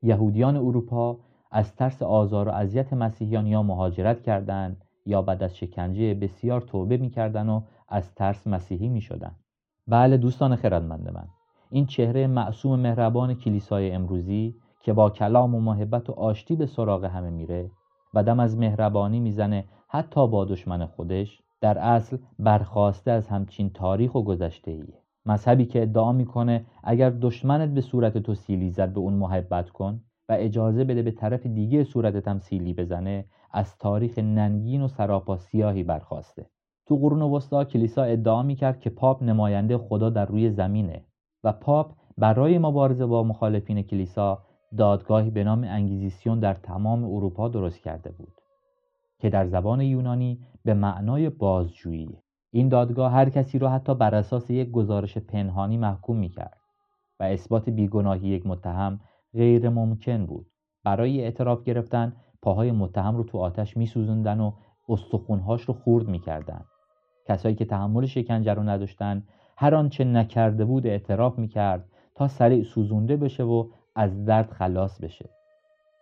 یهودیان 0.02 0.58
اروپا 0.58 1.20
از 1.52 1.76
ترس 1.76 2.04
آزار 2.04 2.48
و 2.48 2.52
اذیت 2.52 2.94
مسیحیان 2.94 3.48
یا 3.48 3.64
مهاجرت 3.64 4.22
کردند 4.22 4.86
یا 5.06 5.22
بعد 5.22 5.44
از 5.44 5.58
شکنجه 5.58 6.14
بسیار 6.14 6.62
توبه 6.62 6.98
می‌کردند 6.98 7.50
و 7.50 7.64
از 7.88 8.16
ترس 8.16 8.48
مسیحی 8.48 8.90
می‌شدند. 8.90 9.36
بله 9.88 10.18
دوستان 10.18 10.56
خردمند 10.56 11.10
من 11.10 11.28
این 11.72 11.86
چهره 11.86 12.28
معصوم 12.28 12.80
مهربان 12.80 13.34
کلیسای 13.34 13.92
امروزی 13.92 14.56
که 14.80 14.94
با 14.94 15.10
کلام 15.10 15.56
و 15.56 15.60
محبت 15.60 16.10
و 16.10 16.14
آشتی 16.14 16.56
به 16.56 16.66
سراغ 16.66 17.06
همه 17.06 17.30
میره 17.30 17.72
و 18.14 18.24
دم 18.24 18.40
از 18.40 18.58
مهربانی 18.58 19.20
می‌زنه 19.20 19.66
حتی 19.88 20.28
با 20.28 20.46
دشمن 20.46 20.86
خودش 20.86 21.42
در 21.62 21.78
اصل 21.78 22.18
برخواسته 22.40 23.12
از 23.12 23.28
همچین 23.28 23.70
تاریخ 23.70 24.16
و 24.16 24.24
گذشته 24.24 24.72
ایه 24.72 25.02
مذهبی 25.26 25.66
که 25.66 25.82
ادعا 25.82 26.12
می‌کنه 26.12 26.66
اگر 26.84 27.10
دشمنت 27.10 27.70
به 27.70 27.82
صورت 27.82 28.18
تو 28.18 28.36
سیلی 28.36 28.70
زد 28.70 28.94
به 28.94 29.00
اون 29.00 29.14
محبت 29.14 29.70
کن 29.70 30.02
و 30.30 30.36
اجازه 30.40 30.84
بده 30.84 31.02
به 31.02 31.12
طرف 31.12 31.46
دیگه 31.46 31.84
صورتت 31.84 32.28
هم 32.28 32.40
سیلی 32.40 32.74
بزنه 32.74 33.26
از 33.52 33.78
تاریخ 33.78 34.20
ننگین 34.20 34.82
و 34.82 34.88
سراپا 34.88 35.38
سیاهی 35.38 35.84
برخواسته. 35.84 36.50
تو 36.88 36.98
قرون 36.98 37.22
وسطا 37.22 37.64
کلیسا 37.64 38.04
ادعا 38.04 38.44
می‌کرد 38.44 38.80
که 38.80 38.90
پاپ 38.90 39.24
نماینده 39.24 39.78
خدا 39.78 40.10
در 40.10 40.26
روی 40.26 40.50
زمینه 40.50 41.06
و 41.44 41.54
پاپ 41.54 41.94
برای 42.18 42.58
مبارزه 42.58 43.06
با 43.06 43.24
مخالفین 43.24 43.82
کلیسا 43.82 44.44
دادگاهی 44.78 45.30
به 45.30 45.44
نام 45.44 45.64
انگیزیسیون 45.64 46.40
در 46.40 46.54
تمام 46.54 47.04
اروپا 47.04 47.48
درست 47.48 47.82
کرده 47.82 48.12
بود 48.12 48.34
که 49.20 49.30
در 49.30 49.46
زبان 49.46 49.82
یونانی 49.82 50.40
به 50.66 50.74
معنای 50.74 51.30
بازجویی 51.30 52.18
این 52.52 52.70
دادگاه 52.70 53.12
هر 53.12 53.30
کسی 53.30 53.60
را 53.60 53.70
حتی 53.70 53.96
بر 53.96 54.16
اساس 54.16 54.50
یک 54.50 54.72
گزارش 54.72 55.18
پنهانی 55.18 55.78
محکوم 55.78 56.18
می 56.18 56.30
کرد 56.30 56.58
و 57.20 57.24
اثبات 57.24 57.70
بیگناهی 57.70 58.28
یک 58.28 58.48
متهم 58.48 59.00
غیر 59.34 59.70
ممکن 59.70 60.26
بود 60.26 60.48
برای 60.84 61.22
اعتراف 61.22 61.64
گرفتن 61.64 62.16
پاهای 62.42 62.72
متهم 62.72 63.16
رو 63.16 63.24
تو 63.24 63.38
آتش 63.38 63.78
می 63.78 63.92
و 64.26 64.52
استخونهاش 64.90 65.62
رو 65.62 65.74
خورد 65.74 66.08
می 66.08 66.20
کردن. 66.20 66.66
کسایی 67.28 67.56
که 67.56 67.66
تحمل 67.66 68.06
شکنجه 68.06 68.54
رو 68.54 68.64
نداشتن 68.64 69.24
هر 69.58 69.76
آنچه 69.76 70.04
نکرده 70.04 70.66
بود 70.66 70.88
اعتراف 70.88 71.40
می 71.40 71.48
کرد 71.48 71.86
تا 72.16 72.28
سریع 72.28 72.64
سوزونده 72.64 73.18
بشه 73.18 73.44
و 73.44 73.70
از 73.96 74.26
درد 74.26 74.52
خلاص 74.52 75.02
بشه. 75.02 75.30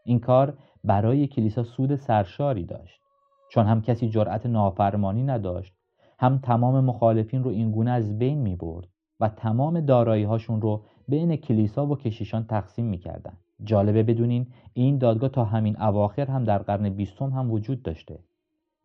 این 0.06 0.20
کار 0.20 0.58
برای 0.84 1.28
کلیسا 1.28 1.64
سود 1.64 1.96
سرشاری 1.96 2.66
داشت. 2.66 3.02
چون 3.50 3.66
هم 3.66 3.82
کسی 3.82 4.10
جرأت 4.10 4.46
نافرمانی 4.46 5.24
نداشت 5.24 5.74
هم 6.20 6.38
تمام 6.38 6.84
مخالفین 6.84 7.44
رو 7.44 7.50
اینگونه 7.50 7.92
از 7.92 8.20
بین 8.20 8.38
می 8.38 8.56
برد 8.56 8.88
و 9.20 9.30
تمام 9.30 9.80
دارایی 9.80 10.24
هاشون 10.24 10.62
رو 10.62 10.84
بین 11.08 11.36
کلیسا 11.36 11.86
و 11.86 11.96
کشیشان 11.96 12.46
تقسیم 12.46 12.86
می‌کردند. 12.86 13.38
جالبه 13.64 14.04
بدونین 14.04 14.48
این 14.74 14.98
دادگاه 14.98 15.30
تا 15.30 15.46
همین 15.46 15.82
اواخر 15.82 16.26
هم 16.26 16.44
در 16.44 16.58
قرن 16.58 16.90
بیستم 16.90 17.30
هم 17.30 17.52
وجود 17.52 17.84
داشته. 17.84 18.20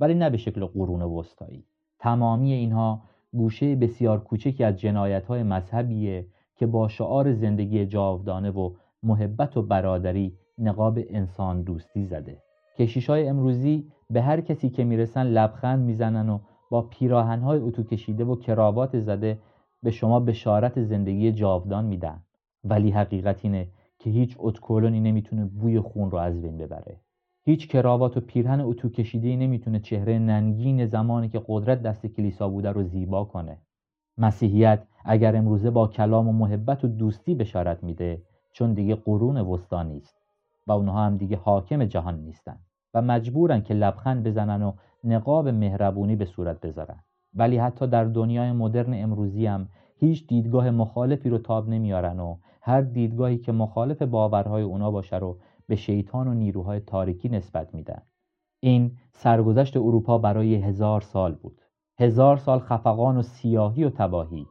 ولی 0.00 0.14
نه 0.14 0.30
به 0.30 0.36
شکل 0.36 0.64
قرون 0.64 1.02
وسطایی. 1.02 1.64
تمامی 1.98 2.52
اینها 2.52 3.02
گوشه 3.32 3.76
بسیار 3.76 4.24
کوچکی 4.24 4.64
از 4.64 4.76
جنایت 4.76 5.26
های 5.26 5.42
مذهبیه 5.42 6.26
که 6.56 6.66
با 6.66 6.88
شعار 6.88 7.32
زندگی 7.32 7.86
جاودانه 7.86 8.50
و 8.50 8.74
محبت 9.02 9.56
و 9.56 9.62
برادری 9.62 10.38
نقاب 10.58 10.98
انسان 11.08 11.62
دوستی 11.62 12.04
زده. 12.04 12.42
کشیش 12.78 13.10
های 13.10 13.28
امروزی 13.28 13.92
به 14.10 14.22
هر 14.22 14.40
کسی 14.40 14.70
که 14.70 14.84
می‌رسن 14.84 15.26
لبخند 15.26 15.84
می‌زنن 15.84 16.28
و 16.28 16.38
با 16.70 16.82
پیراهنهای 16.82 17.60
اتو 17.60 17.82
کشیده 17.82 18.24
و 18.24 18.36
کراوات 18.36 18.98
زده 18.98 19.38
به 19.82 19.90
شما 19.90 20.20
بشارت 20.20 20.82
زندگی 20.82 21.32
جاودان 21.32 21.84
میدن. 21.84 22.22
ولی 22.64 22.90
حقیقت 22.90 23.44
اینه 23.44 23.68
که 23.98 24.10
هیچ 24.10 24.36
اتکولونی 24.38 25.00
نمی‌تونه 25.00 25.44
بوی 25.44 25.80
خون 25.80 26.10
رو 26.10 26.18
از 26.18 26.42
بین 26.42 26.58
ببره. 26.58 27.00
هیچ 27.44 27.68
کراوات 27.68 28.16
و 28.16 28.20
پیرهن 28.20 28.60
اتو 28.60 28.88
کشیده 28.88 29.36
نمی‌تونه 29.36 29.80
چهره 29.80 30.18
ننگین 30.18 30.86
زمانی 30.86 31.28
که 31.28 31.42
قدرت 31.48 31.82
دست 31.82 32.06
کلیسا 32.06 32.48
بوده 32.48 32.72
رو 32.72 32.82
زیبا 32.82 33.24
کنه. 33.24 33.58
مسیحیت 34.18 34.82
اگر 35.04 35.36
امروزه 35.36 35.70
با 35.70 35.88
کلام 35.88 36.28
و 36.28 36.32
محبت 36.32 36.84
و 36.84 36.88
دوستی 36.88 37.34
بشارت 37.34 37.84
میده 37.84 38.22
چون 38.52 38.74
دیگه 38.74 38.94
قرون 38.94 39.36
وسطا 39.36 39.82
نیست 39.82 40.16
و 40.66 40.72
اونها 40.72 41.04
هم 41.04 41.16
دیگه 41.16 41.36
حاکم 41.36 41.84
جهان 41.84 42.18
نیستن 42.18 42.58
و 42.94 43.02
مجبورن 43.02 43.62
که 43.62 43.74
لبخند 43.74 44.24
بزنن 44.24 44.62
و 44.62 44.72
نقاب 45.04 45.48
مهربونی 45.48 46.16
به 46.16 46.24
صورت 46.24 46.60
بذارن. 46.60 47.00
ولی 47.34 47.58
حتی 47.58 47.86
در 47.86 48.04
دنیای 48.04 48.52
مدرن 48.52 48.94
امروزی 48.94 49.46
هم 49.46 49.68
هیچ 49.96 50.26
دیدگاه 50.26 50.70
مخالفی 50.70 51.28
رو 51.28 51.38
تاب 51.38 51.68
نمیارن 51.68 52.20
و 52.20 52.36
هر 52.62 52.80
دیدگاهی 52.80 53.38
که 53.38 53.52
مخالف 53.52 54.02
باورهای 54.02 54.62
اونا 54.62 54.90
باشه 54.90 55.16
رو 55.16 55.38
به 55.66 55.76
شیطان 55.76 56.28
و 56.28 56.34
نیروهای 56.34 56.80
تاریکی 56.80 57.28
نسبت 57.28 57.74
میدن. 57.74 58.02
این 58.60 58.96
سرگذشت 59.12 59.76
اروپا 59.76 60.18
برای 60.18 60.54
هزار 60.54 61.00
سال 61.00 61.34
بود. 61.34 61.60
هزار 61.98 62.36
سال 62.36 62.58
خفقان 62.58 63.16
و 63.16 63.22
سیاهی 63.22 63.84
و 63.84 63.90
تباهی. 63.90 64.46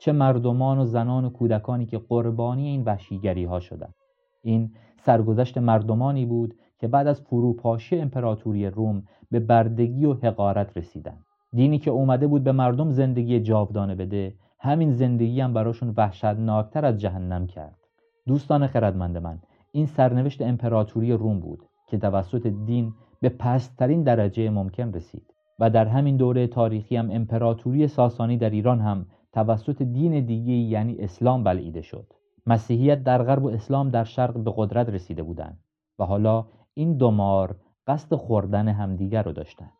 چه 0.00 0.12
مردمان 0.12 0.78
و 0.78 0.84
زنان 0.84 1.24
و 1.24 1.30
کودکانی 1.30 1.86
که 1.86 1.98
قربانی 1.98 2.66
این 2.66 2.84
وحشیگری 2.84 3.44
ها 3.44 3.60
شدند. 3.60 3.94
این 4.42 4.70
سرگذشت 4.98 5.58
مردمانی 5.58 6.26
بود 6.26 6.54
که 6.78 6.88
بعد 6.88 7.06
از 7.06 7.20
فروپاشی 7.20 7.98
امپراتوری 7.98 8.66
روم 8.66 9.02
به 9.30 9.40
بردگی 9.40 10.04
و 10.04 10.14
حقارت 10.14 10.76
رسیدند. 10.76 11.24
دینی 11.52 11.78
که 11.78 11.90
اومده 11.90 12.26
بود 12.26 12.44
به 12.44 12.52
مردم 12.52 12.90
زندگی 12.90 13.40
جاودانه 13.40 13.94
بده 13.94 14.34
همین 14.60 14.92
زندگی 14.92 15.40
هم 15.40 15.52
براشون 15.52 15.94
وحشتناکتر 15.96 16.84
از 16.84 17.00
جهنم 17.00 17.46
کرد. 17.46 17.78
دوستان 18.26 18.66
خردمند 18.66 19.18
من 19.18 19.38
این 19.72 19.86
سرنوشت 19.86 20.42
امپراتوری 20.42 21.12
روم 21.12 21.40
بود 21.40 21.62
که 21.88 21.98
توسط 21.98 22.46
دین 22.46 22.92
به 23.20 23.28
پسترین 23.28 24.02
درجه 24.02 24.50
ممکن 24.50 24.92
رسید 24.92 25.34
و 25.58 25.70
در 25.70 25.86
همین 25.86 26.16
دوره 26.16 26.46
تاریخی 26.46 26.96
هم 26.96 27.10
امپراتوری 27.10 27.86
ساسانی 27.86 28.36
در 28.36 28.50
ایران 28.50 28.80
هم 28.80 29.06
توسط 29.32 29.82
دین 29.82 30.26
دیگه 30.26 30.52
یعنی 30.52 30.96
اسلام 30.98 31.44
بلعیده 31.44 31.82
شد. 31.82 32.12
مسیحیت 32.46 33.02
در 33.02 33.22
غرب 33.22 33.44
و 33.44 33.48
اسلام 33.48 33.90
در 33.90 34.04
شرق 34.04 34.38
به 34.38 34.52
قدرت 34.56 34.88
رسیده 34.88 35.22
بودند 35.22 35.58
و 35.98 36.04
حالا 36.04 36.46
این 36.74 36.96
دومار 36.96 37.56
قصد 37.86 38.14
خوردن 38.14 38.68
همدیگر 38.68 39.22
رو 39.22 39.32
داشتند. 39.32 39.72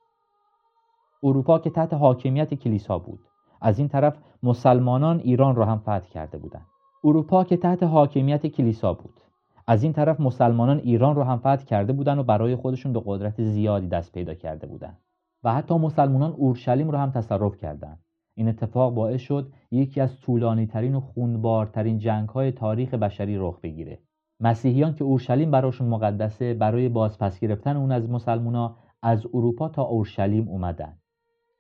اروپا 1.23 1.59
که 1.59 1.71
تحت 1.71 1.95
حاکمیت 1.95 2.55
کلیسا 2.55 2.99
بود. 2.99 3.21
از 3.61 3.79
این 3.79 3.89
طرف 3.89 4.17
مسلمانان 4.43 5.21
ایران 5.21 5.55
را 5.55 5.65
هم 5.65 5.79
فتح 5.79 6.09
کرده 6.09 6.39
بودند. 6.39 6.67
اروپا 7.05 7.45
که 7.45 7.57
تحت 7.57 7.83
حاکمیت 7.83 8.47
کلیسا 8.47 8.95
بود. 8.95 9.21
از 9.67 9.83
این 9.83 9.93
طرف 9.93 10.21
مسلمانان 10.21 10.79
ایران 10.79 11.17
را 11.17 11.25
هم 11.25 11.39
فتح 11.39 11.65
کرده 11.65 11.93
بودند 11.93 12.19
و 12.19 12.23
برای 12.23 12.57
خودشون 12.57 12.93
به 12.93 13.03
قدرت 13.05 13.43
زیادی 13.43 13.89
دست 13.89 14.13
پیدا 14.13 14.35
کرده 14.35 14.67
بودند. 14.67 14.99
و 15.45 15.55
حتی 15.55 15.75
مسلمانان 15.75 16.33
اورشلیم 16.33 16.91
را 16.91 17.01
هم 17.01 17.11
تصرف 17.11 17.57
کردند. 17.57 17.99
این 18.35 18.49
اتفاق 18.49 18.95
باعث 18.95 19.21
شد 19.21 19.53
یکی 19.71 20.01
از 20.01 20.21
طولانی 20.21 20.67
ترین 20.67 20.95
و 20.95 21.01
خونبارترین 21.01 21.99
جنگ 21.99 22.29
های 22.29 22.53
تاریخ 22.53 22.95
بشری 22.95 23.37
رخ 23.39 23.61
بگیره. 23.61 23.99
مسیحیان 24.41 24.95
که 24.95 25.05
اورشلیم 25.05 25.51
براشون 25.51 25.89
مقدسه 25.89 26.55
برای 26.55 26.89
بازپس 26.89 27.41
گرفتن 27.41 27.77
اون 27.77 27.93
از 27.93 28.11
مسلمونا 28.11 28.77
از 29.03 29.27
اروپا 29.35 29.69
تا 29.69 29.83
اورشلیم 29.83 30.49
اومدن 30.49 30.99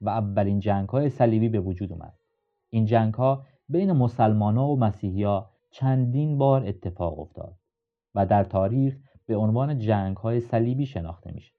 و 0.00 0.08
اولین 0.08 0.60
جنگ 0.60 0.88
های 0.88 1.10
صلیبی 1.10 1.48
به 1.48 1.60
وجود 1.60 1.92
اومد. 1.92 2.14
این 2.70 2.84
جنگ 2.84 3.14
ها 3.14 3.46
بین 3.68 3.92
مسلمان 3.92 4.56
ها 4.56 4.68
و 4.68 4.78
مسیحی 4.78 5.22
ها 5.22 5.50
چندین 5.70 6.38
بار 6.38 6.66
اتفاق 6.66 7.18
افتاد 7.18 7.54
و 8.14 8.26
در 8.26 8.44
تاریخ 8.44 8.96
به 9.26 9.36
عنوان 9.36 9.78
جنگ 9.78 10.16
های 10.16 10.40
صلیبی 10.40 10.86
شناخته 10.86 11.32
میشه. 11.32 11.52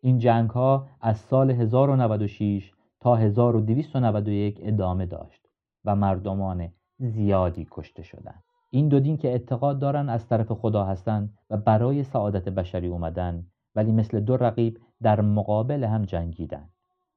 این 0.00 0.18
جنگ 0.18 0.50
ها 0.50 0.86
از 1.00 1.18
سال 1.18 1.50
1096 1.50 2.72
تا 3.04 3.16
1291 3.16 4.58
ادامه 4.62 5.06
داشت 5.06 5.48
و 5.84 5.96
مردمان 5.96 6.68
زیادی 6.98 7.66
کشته 7.70 8.02
شدند. 8.02 8.42
این 8.70 8.88
دو 8.88 9.00
دین 9.00 9.16
که 9.16 9.28
اعتقاد 9.28 9.78
دارن 9.78 10.08
از 10.08 10.28
طرف 10.28 10.52
خدا 10.52 10.84
هستند 10.84 11.38
و 11.50 11.56
برای 11.56 12.04
سعادت 12.04 12.48
بشری 12.48 12.86
اومدن 12.86 13.46
ولی 13.74 13.92
مثل 13.92 14.20
دو 14.20 14.36
رقیب 14.36 14.80
در 15.02 15.20
مقابل 15.20 15.84
هم 15.84 16.04
جنگیدن 16.04 16.68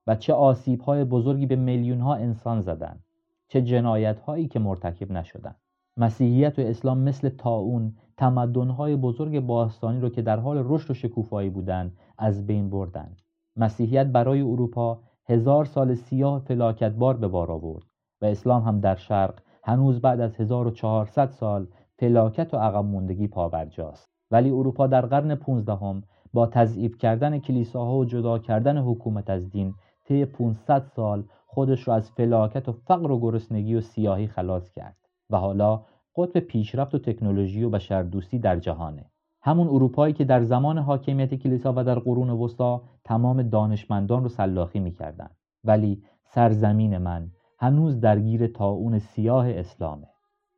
و 0.08 0.16
چه 0.16 0.34
آسیب 0.34 0.82
های 0.82 1.04
بزرگی 1.04 1.46
به 1.46 1.56
میلیون 1.56 2.02
ها 2.02 2.16
انسان 2.16 2.62
زدن 2.62 3.00
چه 3.48 3.62
جنایت 3.62 4.20
هایی 4.20 4.48
که 4.48 4.60
مرتکب 4.60 5.12
نشدن 5.12 5.56
مسیحیت 5.98 6.60
و 6.60 6.62
اسلام 6.62 7.00
مثل 7.00 7.30
تاون 7.30 7.96
تمدن 8.18 8.70
های 8.70 8.96
بزرگ 8.96 9.40
باستانی 9.40 10.00
رو 10.00 10.10
که 10.10 10.22
در 10.22 10.40
حال 10.40 10.64
رشد 10.66 10.92
و 10.92 10.94
شکوفایی 10.94 11.50
بودند 11.50 11.98
از 12.18 12.48
بین 12.48 12.70
بردن 12.70 13.16
مسیحیت 13.56 14.08
برای 14.08 14.42
اروپا 14.42 15.07
هزار 15.30 15.66
سال 15.66 15.96
سیاه 15.96 16.40
فلاکتبار 16.40 17.18
به 17.18 17.28
بار 17.28 17.52
آورد 17.52 17.86
و 18.22 18.26
اسلام 18.26 18.64
هم 18.64 18.80
در 18.80 18.96
شرق 18.96 19.40
هنوز 19.64 20.02
بعد 20.02 20.20
از 20.20 20.36
1400 20.36 21.30
سال 21.30 21.68
فلاکت 22.00 22.54
و 22.54 22.58
عقب 22.58 22.86
موندگی 22.86 23.28
پاورجاست 23.28 24.10
ولی 24.32 24.50
اروپا 24.50 24.88
در 24.88 25.06
قرن 25.06 25.36
15 25.36 26.02
با 26.34 26.46
تضعیف 26.46 26.98
کردن 26.98 27.40
کلیساها 27.40 27.98
و 27.98 28.06
جدا 28.06 28.40
کردن 28.40 28.78
حکومت 28.78 29.30
از 29.30 29.50
دین 29.50 29.74
طی 30.06 30.26
500 30.26 30.84
سال 30.96 31.24
خودش 31.46 31.88
را 31.88 31.96
از 31.96 32.12
فلاکت 32.12 32.70
و 32.70 32.72
فقر 32.72 33.12
و 33.12 33.20
گرسنگی 33.20 33.76
و 33.76 33.82
سیاهی 33.82 34.28
خلاص 34.28 34.72
کرد 34.72 34.98
و 35.30 35.38
حالا 35.38 35.86
قطب 36.16 36.40
پیشرفت 36.40 36.96
و 36.96 37.00
تکنولوژی 37.00 37.64
و 37.64 37.70
بشردوستی 37.70 38.40
در 38.40 38.60
جهانه. 38.60 39.06
همون 39.48 39.68
اروپایی 39.68 40.14
که 40.14 40.26
در 40.26 40.44
زمان 40.44 40.78
حاکمیت 40.78 41.36
کلیسا 41.36 41.74
و 41.76 41.84
در 41.84 42.00
قرون 42.00 42.30
وسطا 42.30 42.82
تمام 43.04 43.44
دانشمندان 43.44 44.24
رو 44.24 44.30
سلاخی 44.30 44.80
می‌کردند 44.80 45.36
ولی 45.64 46.04
سرزمین 46.24 46.98
من 46.98 47.32
هنوز 47.60 48.00
درگیر 48.00 48.48
تاون 48.48 49.00
سیاه 49.00 49.50
اسلامه 49.50 50.08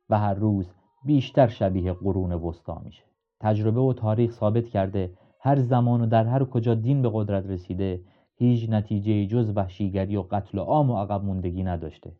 و 0.08 0.18
هر 0.18 0.34
روز 0.34 0.72
بیشتر 1.04 1.46
شبیه 1.46 1.92
قرون 1.92 2.32
وسطا 2.32 2.82
میشه. 2.84 3.04
تجربه 3.40 3.80
و 3.80 3.92
تاریخ 3.92 4.32
ثابت 4.32 4.68
کرده 4.68 5.12
هر 5.40 5.58
زمان 5.58 6.00
و 6.00 6.06
در 6.06 6.24
هر 6.24 6.44
کجا 6.44 6.74
دین 6.74 7.02
به 7.02 7.10
قدرت 7.14 7.46
رسیده 7.46 8.00
هیچ 8.34 8.70
نتیجه 8.70 9.26
جز 9.26 9.52
وحشیگری 9.56 10.16
و 10.16 10.22
قتل 10.22 10.58
و 10.58 10.62
عام 10.62 10.90
و 10.90 10.96
عقب 10.96 11.24
موندگی 11.24 11.62
نداشته. 11.62 12.12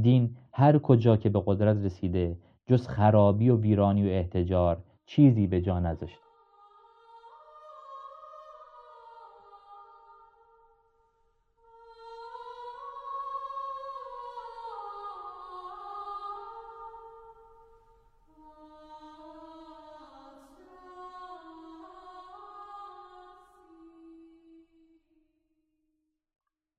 دین 0.00 0.36
هر 0.52 0.78
کجا 0.78 1.16
که 1.16 1.28
به 1.28 1.42
قدرت 1.46 1.76
رسیده 1.76 2.38
جز 2.66 2.88
خرابی 2.88 3.48
و 3.48 3.56
ویرانی 3.56 4.08
و 4.08 4.12
احتجار 4.12 4.82
چیزی 5.06 5.46
به 5.46 5.60
جا 5.60 5.80
نذاشته 5.80 6.24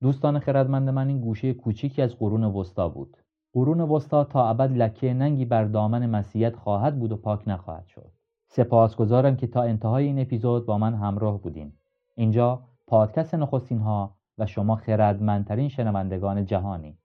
دوستان 0.00 0.38
خردمند 0.38 0.88
من 0.88 1.08
این 1.08 1.20
گوشه 1.20 1.54
کوچیکی 1.54 2.02
از 2.02 2.18
قرون 2.18 2.44
وسطا 2.44 2.88
بود. 2.88 3.16
قرون 3.52 3.80
وسطا 3.80 4.24
تا 4.24 4.48
ابد 4.48 4.72
لکه 4.72 5.14
ننگی 5.14 5.44
بر 5.44 5.64
دامن 5.64 6.06
مسیحیت 6.06 6.56
خواهد 6.56 6.98
بود 6.98 7.12
و 7.12 7.16
پاک 7.16 7.48
نخواهد 7.48 7.86
شد. 7.86 8.15
سپاسگزارم 8.48 9.36
که 9.36 9.46
تا 9.46 9.62
انتهای 9.62 10.04
این 10.04 10.18
اپیزود 10.18 10.66
با 10.66 10.78
من 10.78 10.94
همراه 10.94 11.42
بودین. 11.42 11.72
اینجا 12.14 12.62
پادکست 12.86 13.34
نخستین 13.34 13.78
ها 13.78 14.16
و 14.38 14.46
شما 14.46 14.76
خردمندترین 14.76 15.68
شنوندگان 15.68 16.44
جهانی. 16.44 16.98